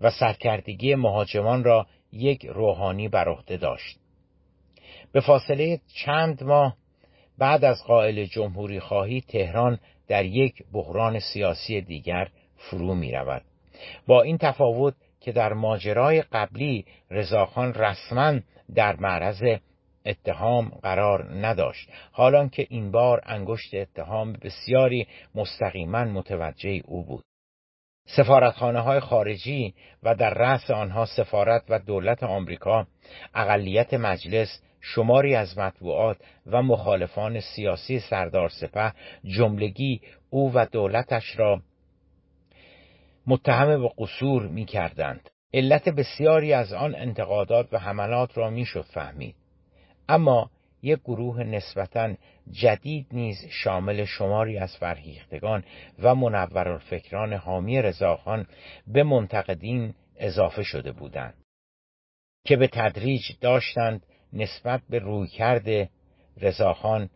[0.00, 3.98] و سرکردگی مهاجمان را یک روحانی بر عهده داشت
[5.12, 6.76] به فاصله چند ماه
[7.42, 9.78] بعد از قائل جمهوری خواهی تهران
[10.08, 13.42] در یک بحران سیاسی دیگر فرو می رود.
[14.06, 18.40] با این تفاوت که در ماجرای قبلی رضاخان رسما
[18.74, 19.42] در معرض
[20.06, 27.24] اتهام قرار نداشت حالان که این بار انگشت اتهام بسیاری مستقیما متوجه او بود
[28.16, 32.86] سفارتخانه های خارجی و در رأس آنها سفارت و دولت آمریکا
[33.34, 36.16] اقلیت مجلس شماری از مطبوعات
[36.46, 38.92] و مخالفان سیاسی سردار سپه
[39.24, 41.62] جملگی او و دولتش را
[43.26, 45.30] متهم به قصور می کردند.
[45.54, 49.34] علت بسیاری از آن انتقادات و حملات را می‌شد فهمید
[50.08, 50.50] اما
[50.82, 52.14] یک گروه نسبتا
[52.50, 55.64] جدید نیز شامل شماری از فرهیختگان
[55.98, 58.46] و منورالفکران حامی رضاخان
[58.86, 61.34] به منتقدین اضافه شده بودند
[62.44, 65.90] که به تدریج داشتند نسبت به رویکرد
[66.40, 67.08] رضاخان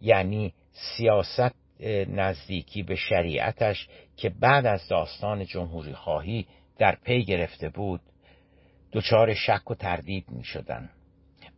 [0.00, 1.54] یعنی سیاست
[2.08, 6.46] نزدیکی به شریعتش که بعد از داستان جمهوری خواهی
[6.78, 8.00] در پی گرفته بود
[8.92, 10.90] دچار شک و تردید می شدن.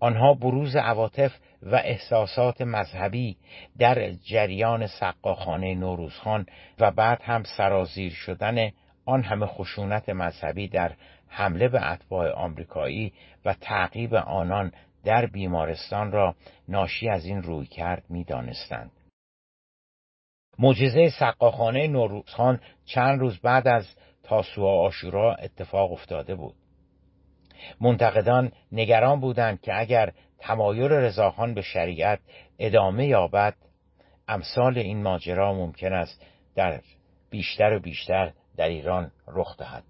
[0.00, 3.36] آنها بروز عواطف و احساسات مذهبی
[3.78, 6.46] در جریان سقاخانه نوروزخان
[6.80, 8.70] و بعد هم سرازیر شدن
[9.04, 10.92] آن همه خشونت مذهبی در
[11.34, 13.12] حمله به اتباع آمریکایی
[13.44, 14.72] و تعقیب آنان
[15.04, 16.34] در بیمارستان را
[16.68, 18.90] ناشی از این روی کرد می دانستند.
[20.58, 23.86] معجزه سقاخانه نوروزخان چند روز بعد از
[24.22, 26.54] تاسوعا آشورا اتفاق افتاده بود.
[27.80, 32.20] منتقدان نگران بودند که اگر تمایل رضاخان به شریعت
[32.58, 33.54] ادامه یابد
[34.28, 36.80] امثال این ماجرا ممکن است در
[37.30, 39.84] بیشتر و بیشتر در ایران رخ دهد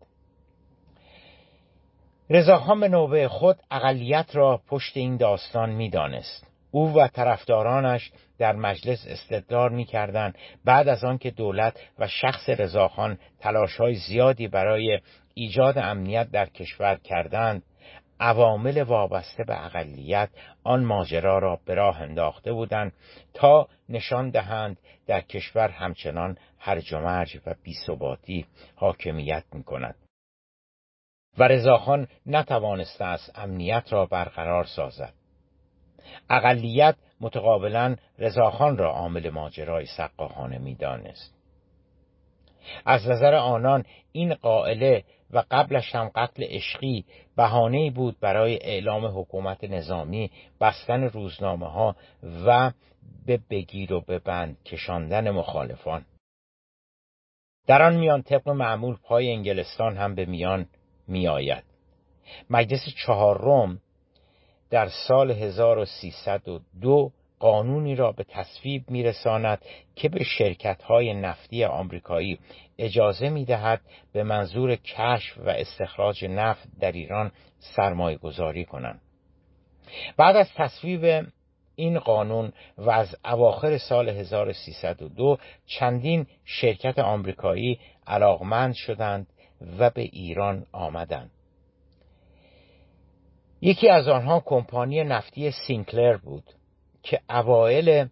[2.33, 6.47] رضاخان به نوبه خود اقلیت را پشت این داستان می‌دانست.
[6.71, 10.39] او و طرفدارانش در مجلس استدلال می‌کردند.
[10.65, 15.01] بعد از آنکه دولت و شخص رضاخان تلاشهای زیادی برای
[15.35, 17.63] ایجاد امنیت در کشور کردند
[18.21, 20.31] عوامل وابسته به اقلیت
[20.65, 22.93] آن ماجرا را به راه انداخته بودند
[23.35, 29.95] تا نشان دهند در کشور همچنان هرج و مرج و بیثباتی حاکمیت می کند
[31.39, 35.15] و رضاخان نتوانسته است امنیت را برقرار سازد.
[36.31, 41.35] اقلیت متقابلا رضاخان را عامل ماجرای سقاخانه می‌دانست.
[42.87, 47.05] از نظر آنان این قائله و قبلش هم قتل عشقی
[47.37, 50.31] بهانه بود برای اعلام حکومت نظامی
[50.61, 51.97] بستن روزنامه ها
[52.47, 52.73] و
[53.27, 56.05] به بگیر و بند کشاندن مخالفان.
[57.67, 60.67] در آن میان طبق معمول پای انگلستان هم به میان
[61.09, 61.65] میآید
[62.51, 63.81] مجلس چهارم
[64.71, 69.65] در سال 1302 قانونی را به تصویب میرساند
[69.97, 72.39] که به شرکت‌های نفتی آمریکایی
[72.79, 73.81] اجازه می‌دهد
[74.13, 79.01] به منظور کشف و استخراج نفت در ایران سرمایه گذاری کنند.
[80.17, 81.27] بعد از تصویب
[81.77, 89.27] این قانون و از اواخر سال 1302 چندین شرکت آمریکایی علاقمند شدند
[89.79, 91.31] و به ایران آمدند.
[93.61, 96.45] یکی از آنها کمپانی نفتی سینکلر بود
[97.03, 98.09] که اوایل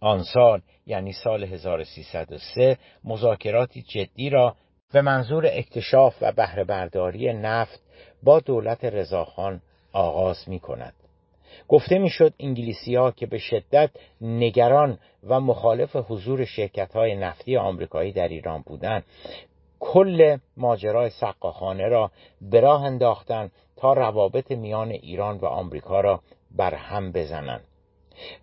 [0.00, 4.56] آن سال یعنی سال 1303 مذاکراتی جدی را
[4.92, 7.82] به منظور اکتشاف و بهره برداری نفت
[8.22, 9.60] با دولت رضاخان
[9.92, 10.94] آغاز می کند.
[11.68, 18.12] گفته می‌شد انگلیسی ها که به شدت نگران و مخالف حضور شرکت های نفتی آمریکایی
[18.12, 19.04] در ایران بودند
[19.84, 22.10] کل ماجرای سقاخانه را
[22.40, 26.20] به راه انداختند تا روابط میان ایران و آمریکا را
[26.50, 27.64] بر هم بزنند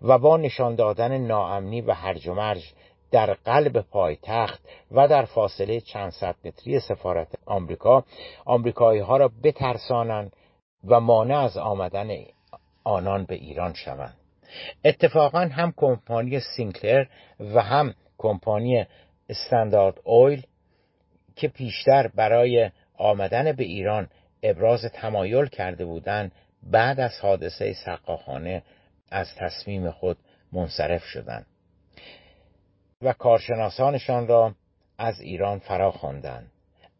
[0.02, 2.72] و با نشان دادن ناامنی و هرج و مرج
[3.10, 8.04] در قلب پایتخت و در فاصله چند صد متری سفارت آمریکا
[8.44, 10.32] آمریکایی ها را بترسانند
[10.84, 12.10] و مانع از آمدن
[12.84, 14.16] آنان به ایران شوند.
[14.84, 17.04] اتفاقا هم کمپانی سینکلر
[17.40, 18.86] و هم کمپانی
[19.28, 20.46] استاندارد اویل
[21.36, 24.08] که پیشتر برای آمدن به ایران
[24.42, 28.62] ابراز تمایل کرده بودند بعد از حادثه سقاخانه
[29.10, 30.18] از تصمیم خود
[30.52, 31.46] منصرف شدند
[33.02, 34.54] و کارشناسانشان را
[34.98, 36.52] از ایران فرا خواندند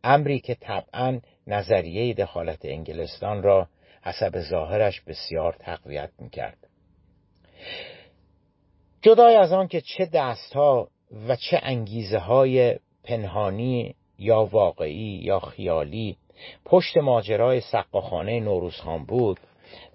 [0.04, 3.68] امری که طبعا نظریه دخالت انگلستان را
[4.02, 6.58] حسب ظاهرش بسیار تقویت می‌کرد.
[9.02, 10.88] جدای از آن که چه دستها
[11.28, 16.16] و چه انگیزه های پنهانی یا واقعی یا خیالی.
[16.64, 19.40] پشت ماجرای سقاخانه نوروزخان بود.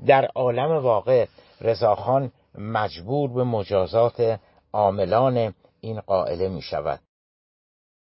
[0.06, 1.26] در عالم واقع
[1.62, 4.40] رضاخان مجبور به مجازات
[4.74, 7.00] عاملان این قائله می شود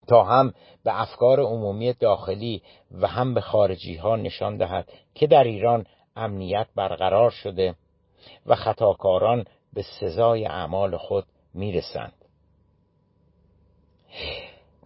[0.08, 0.52] تا هم
[0.84, 6.66] به افکار عمومی داخلی و هم به خارجی ها نشان دهد که در ایران امنیت
[6.76, 7.74] برقرار شده
[8.46, 12.12] و خطاکاران به سزای اعمال خود می‌رسند.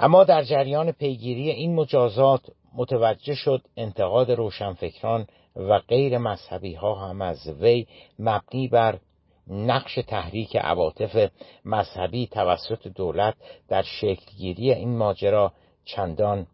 [0.01, 2.40] اما در جریان پیگیری این مجازات
[2.74, 5.26] متوجه شد انتقاد روشنفکران
[5.57, 7.86] و غیر مذهبی ها هم از وی
[8.18, 8.99] مبنی بر
[9.49, 11.30] نقش تحریک عواطف
[11.64, 13.34] مذهبی توسط دولت
[13.68, 15.53] در شکلگیری این ماجرا
[15.84, 16.47] چندان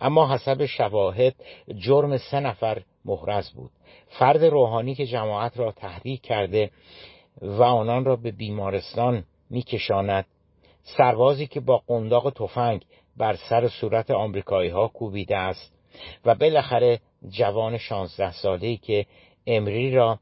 [0.00, 1.34] اما حسب شواهد
[1.78, 3.70] جرم سه نفر محرز بود
[4.08, 6.70] فرد روحانی که جماعت را تحریک کرده
[7.40, 10.26] و آنان را به بیمارستان میکشاند
[10.82, 12.84] سربازی که با قنداق تفنگ
[13.16, 15.72] بر سر صورت آمریکایی ها کوبیده است
[16.24, 19.06] و بالاخره جوان شانزده ساله‌ای که
[19.46, 20.18] امری را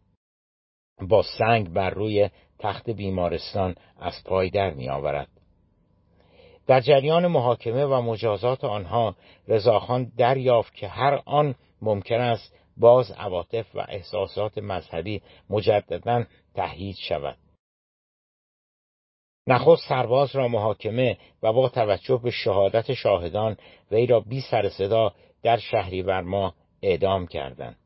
[1.08, 5.28] با سنگ بر روی تخت بیمارستان از پای در می آورد.
[6.66, 9.16] در جریان محاکمه و مجازات آنها
[9.48, 16.24] رضاخان دریافت که هر آن ممکن است باز عواطف و احساسات مذهبی مجددا
[16.54, 17.36] تهیید شود.
[19.46, 23.56] نخست سرباز را محاکمه و با توجه به شهادت شاهدان
[23.90, 25.12] وی را بی سر صدا
[25.42, 27.76] در شهریور ماه اعدام کردند.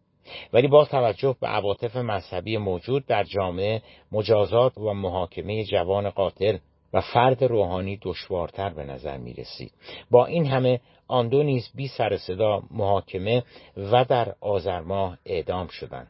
[0.52, 3.82] ولی با توجه به عواطف مذهبی موجود در جامعه
[4.12, 6.58] مجازات و محاکمه جوان قاتل
[6.92, 9.72] و فرد روحانی دشوارتر به نظر می رسید.
[10.10, 13.42] با این همه آن دو نیز بی سر صدا محاکمه
[13.76, 16.08] و در آذر ماه اعدام شدند.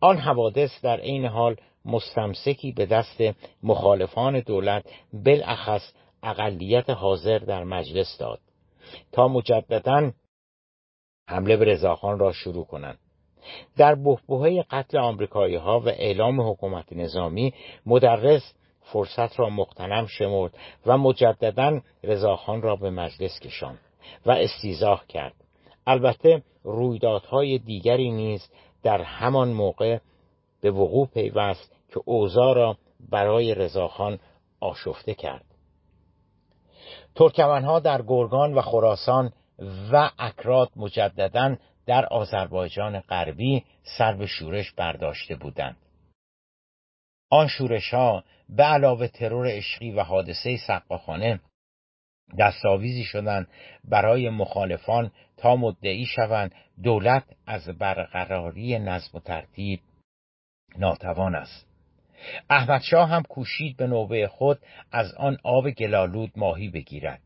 [0.00, 3.22] آن حوادث در این حال مستمسکی به دست
[3.62, 8.40] مخالفان دولت بالاخص اقلیت حاضر در مجلس داد
[9.12, 10.12] تا مجددا
[11.28, 12.98] حمله به رضاخان را شروع کنند
[13.76, 17.54] در بحبوحه قتل آمریکایی ها و اعلام حکومت نظامی
[17.86, 18.54] مدرس
[18.92, 23.78] فرصت را مقتنم شمرد و مجددا رضاخان را به مجلس کشاند
[24.26, 25.34] و استیزاه کرد.
[25.86, 28.50] البته رویدادهای دیگری نیز
[28.82, 29.98] در همان موقع
[30.60, 32.76] به وقوع پیوست که اوضاع را
[33.10, 34.18] برای رضاخان
[34.60, 35.44] آشفته کرد.
[37.14, 39.32] ترکمنها در گرگان و خراسان
[39.92, 41.56] و اکراد مجددا
[41.86, 43.64] در آذربایجان غربی
[43.98, 45.76] سر به شورش برداشته بودند.
[47.30, 51.40] آن شورش ها به علاوه ترور عشقی و حادثه سقاخانه
[52.38, 53.48] دستاویزی شدند
[53.84, 59.80] برای مخالفان تا مدعی شوند دولت از برقراری نظم و ترتیب
[60.78, 61.66] ناتوان است.
[62.50, 64.58] احمدشاه هم کوشید به نوبه خود
[64.92, 67.20] از آن آب گلالود ماهی بگیرد.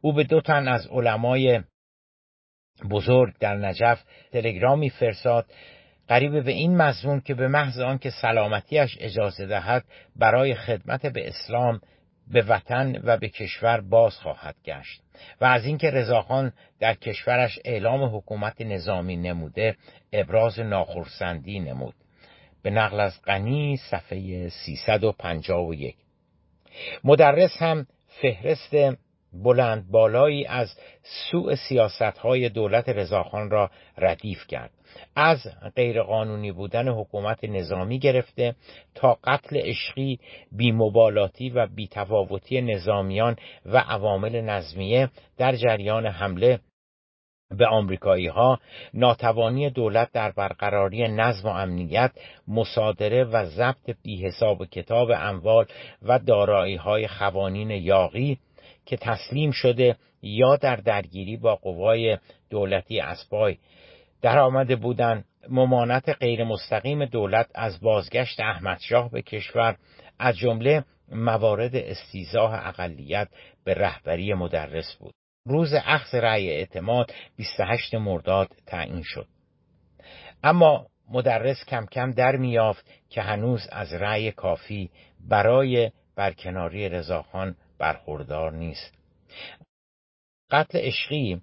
[0.00, 1.62] او به دو تن از علمای
[2.90, 5.46] بزرگ در نجف تلگرامی فرستاد
[6.08, 9.84] قریب به این مضمون که به محض آنکه سلامتیش اجازه دهد
[10.16, 11.80] برای خدمت به اسلام
[12.32, 15.02] به وطن و به کشور باز خواهد گشت.
[15.40, 19.76] و از اینکه رضاخان در کشورش اعلام حکومت نظامی نموده
[20.12, 21.94] ابراز ناخرسندی نمود.
[22.62, 25.96] به نقل از غنی صفحه 351
[27.04, 27.86] مدرس هم
[28.22, 28.76] فهرست
[29.32, 34.70] بلند بالایی از سوء سیاست های دولت رضاخان را ردیف کرد.
[35.16, 35.38] از
[35.76, 38.54] غیرقانونی بودن حکومت نظامی گرفته
[38.94, 40.18] تا قتل عشقی
[40.52, 43.36] بیمبالاتی و بیتفاوتی نظامیان
[43.66, 46.60] و عوامل نظمیه در جریان حمله
[47.50, 48.58] به آمریکایی ها
[48.94, 52.10] ناتوانی دولت در برقراری نظم و امنیت
[52.48, 55.66] مصادره و ضبط بیحساب کتاب اموال
[56.02, 58.38] و دارایی های خوانین یاقی
[58.86, 62.18] که تسلیم شده یا در درگیری با قوای
[62.50, 63.56] دولتی اسبای
[64.26, 69.76] در آمده بودند ممانت غیر مستقیم دولت از بازگشت احمدشاه به کشور
[70.18, 73.28] از جمله موارد استیزاه اقلیت
[73.64, 75.14] به رهبری مدرس بود.
[75.48, 79.26] روز اخذ رأی اعتماد 28 مرداد تعیین شد.
[80.42, 88.52] اما مدرس کم کم در میافت که هنوز از رأی کافی برای برکناری رضاخان برخوردار
[88.52, 88.94] نیست.
[90.50, 91.40] قتل عشقی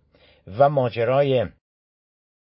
[0.57, 1.47] و ماجرای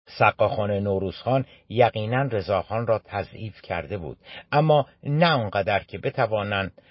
[0.06, 4.18] سقاخان نوروزخان یقینا رضاخان را تضعیف کرده بود.
[4.52, 6.82] اما نه آنقدر که بتوانند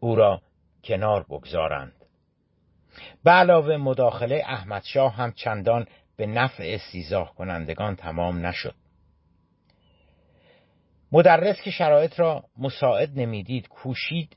[0.00, 0.42] او را
[0.84, 1.92] کنار بگذارند.
[3.24, 5.86] به علاوه مداخله احمدشاه هم چندان
[6.16, 8.74] به نفع استیزاه کنندگان تمام نشد.
[11.12, 14.36] مدرس که شرایط را مساعد نمی‌دید کوشید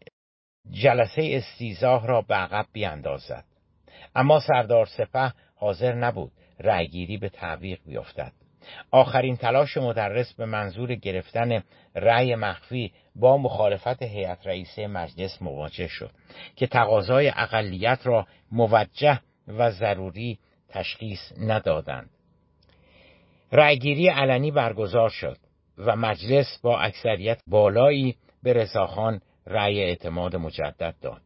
[0.71, 3.45] جلسه استیزاه را به عقب بیاندازد
[4.15, 6.31] اما سردار سپه حاضر نبود.
[6.59, 8.31] رأیگیری به تعویق بیفتد.
[8.91, 11.63] آخرین تلاش مدرس به منظور گرفتن
[11.95, 16.11] رأی مخفی با مخالفت هیئت رئیسه مجلس مواجه شد
[16.55, 20.39] که تقاضای اقلیت را موجه و ضروری
[20.69, 22.09] تشخیص ندادند.
[23.51, 25.37] رأیگیری علنی برگزار شد
[25.77, 31.21] و مجلس با اکثریت بالایی به رضاخان رأی اعتماد مجدد داد.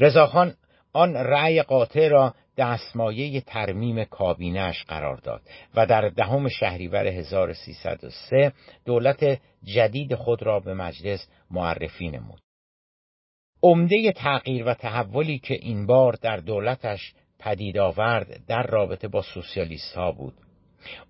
[0.00, 0.54] رضاخان
[0.92, 5.42] آن رأی قاطع را دستمایه ترمیم کابینش قرار داد
[5.74, 8.52] و در دهم شهریور 1303
[8.84, 12.40] دولت جدید خود را به مجلس معرفی نمود.
[13.62, 19.96] عمده تغییر و تحولی که این بار در دولتش پدید آورد در رابطه با سوسیالیست
[19.96, 20.34] ها بود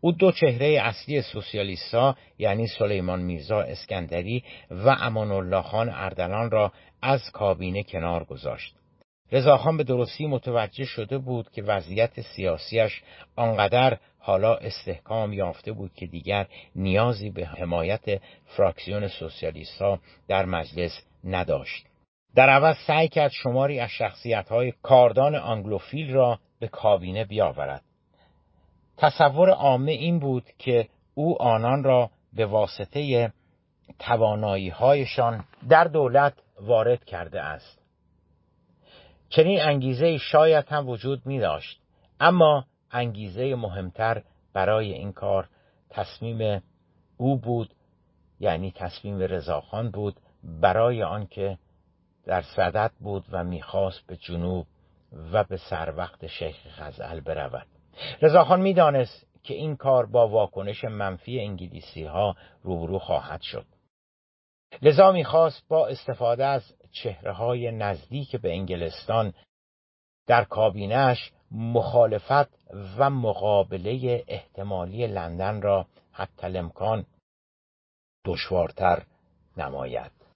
[0.00, 6.72] او دو چهره اصلی سوسیالیستا یعنی سلیمان میرزا اسکندری و امان الله خان اردلان را
[7.02, 8.74] از کابینه کنار گذاشت
[9.32, 13.02] رضاخان به درستی متوجه شده بود که وضعیت سیاسیش
[13.36, 21.86] آنقدر حالا استحکام یافته بود که دیگر نیازی به حمایت فراکسیون سوسیالیستها در مجلس نداشت.
[22.34, 27.82] در عوض سعی کرد شماری از شخصیت‌های کاردان آنگلوفیل را به کابینه بیاورد.
[28.96, 33.32] تصور عامه این بود که او آنان را به واسطه
[33.98, 37.79] توانایی‌هایشان در دولت وارد کرده است.
[39.30, 41.80] چنین انگیزه شاید هم وجود می داشت
[42.20, 44.22] اما انگیزه مهمتر
[44.52, 45.48] برای این کار
[45.90, 46.62] تصمیم
[47.16, 47.74] او بود
[48.40, 51.58] یعنی تصمیم رضاخان بود برای آنکه
[52.24, 54.66] در صدد بود و می‌خواست به جنوب
[55.32, 57.66] و به سر وقت شیخ خزعل برود.
[58.22, 63.66] رضاخان می‌دانست که این کار با واکنش منفی انگلیسی ها روبرو خواهد شد.
[64.82, 69.32] لذا می‌خواست با استفاده از چهره های نزدیک به انگلستان
[70.26, 72.48] در کابینش مخالفت
[72.98, 77.06] و مقابله احتمالی لندن را حتی الامکان
[78.24, 79.02] دشوارتر
[79.56, 80.19] نماید.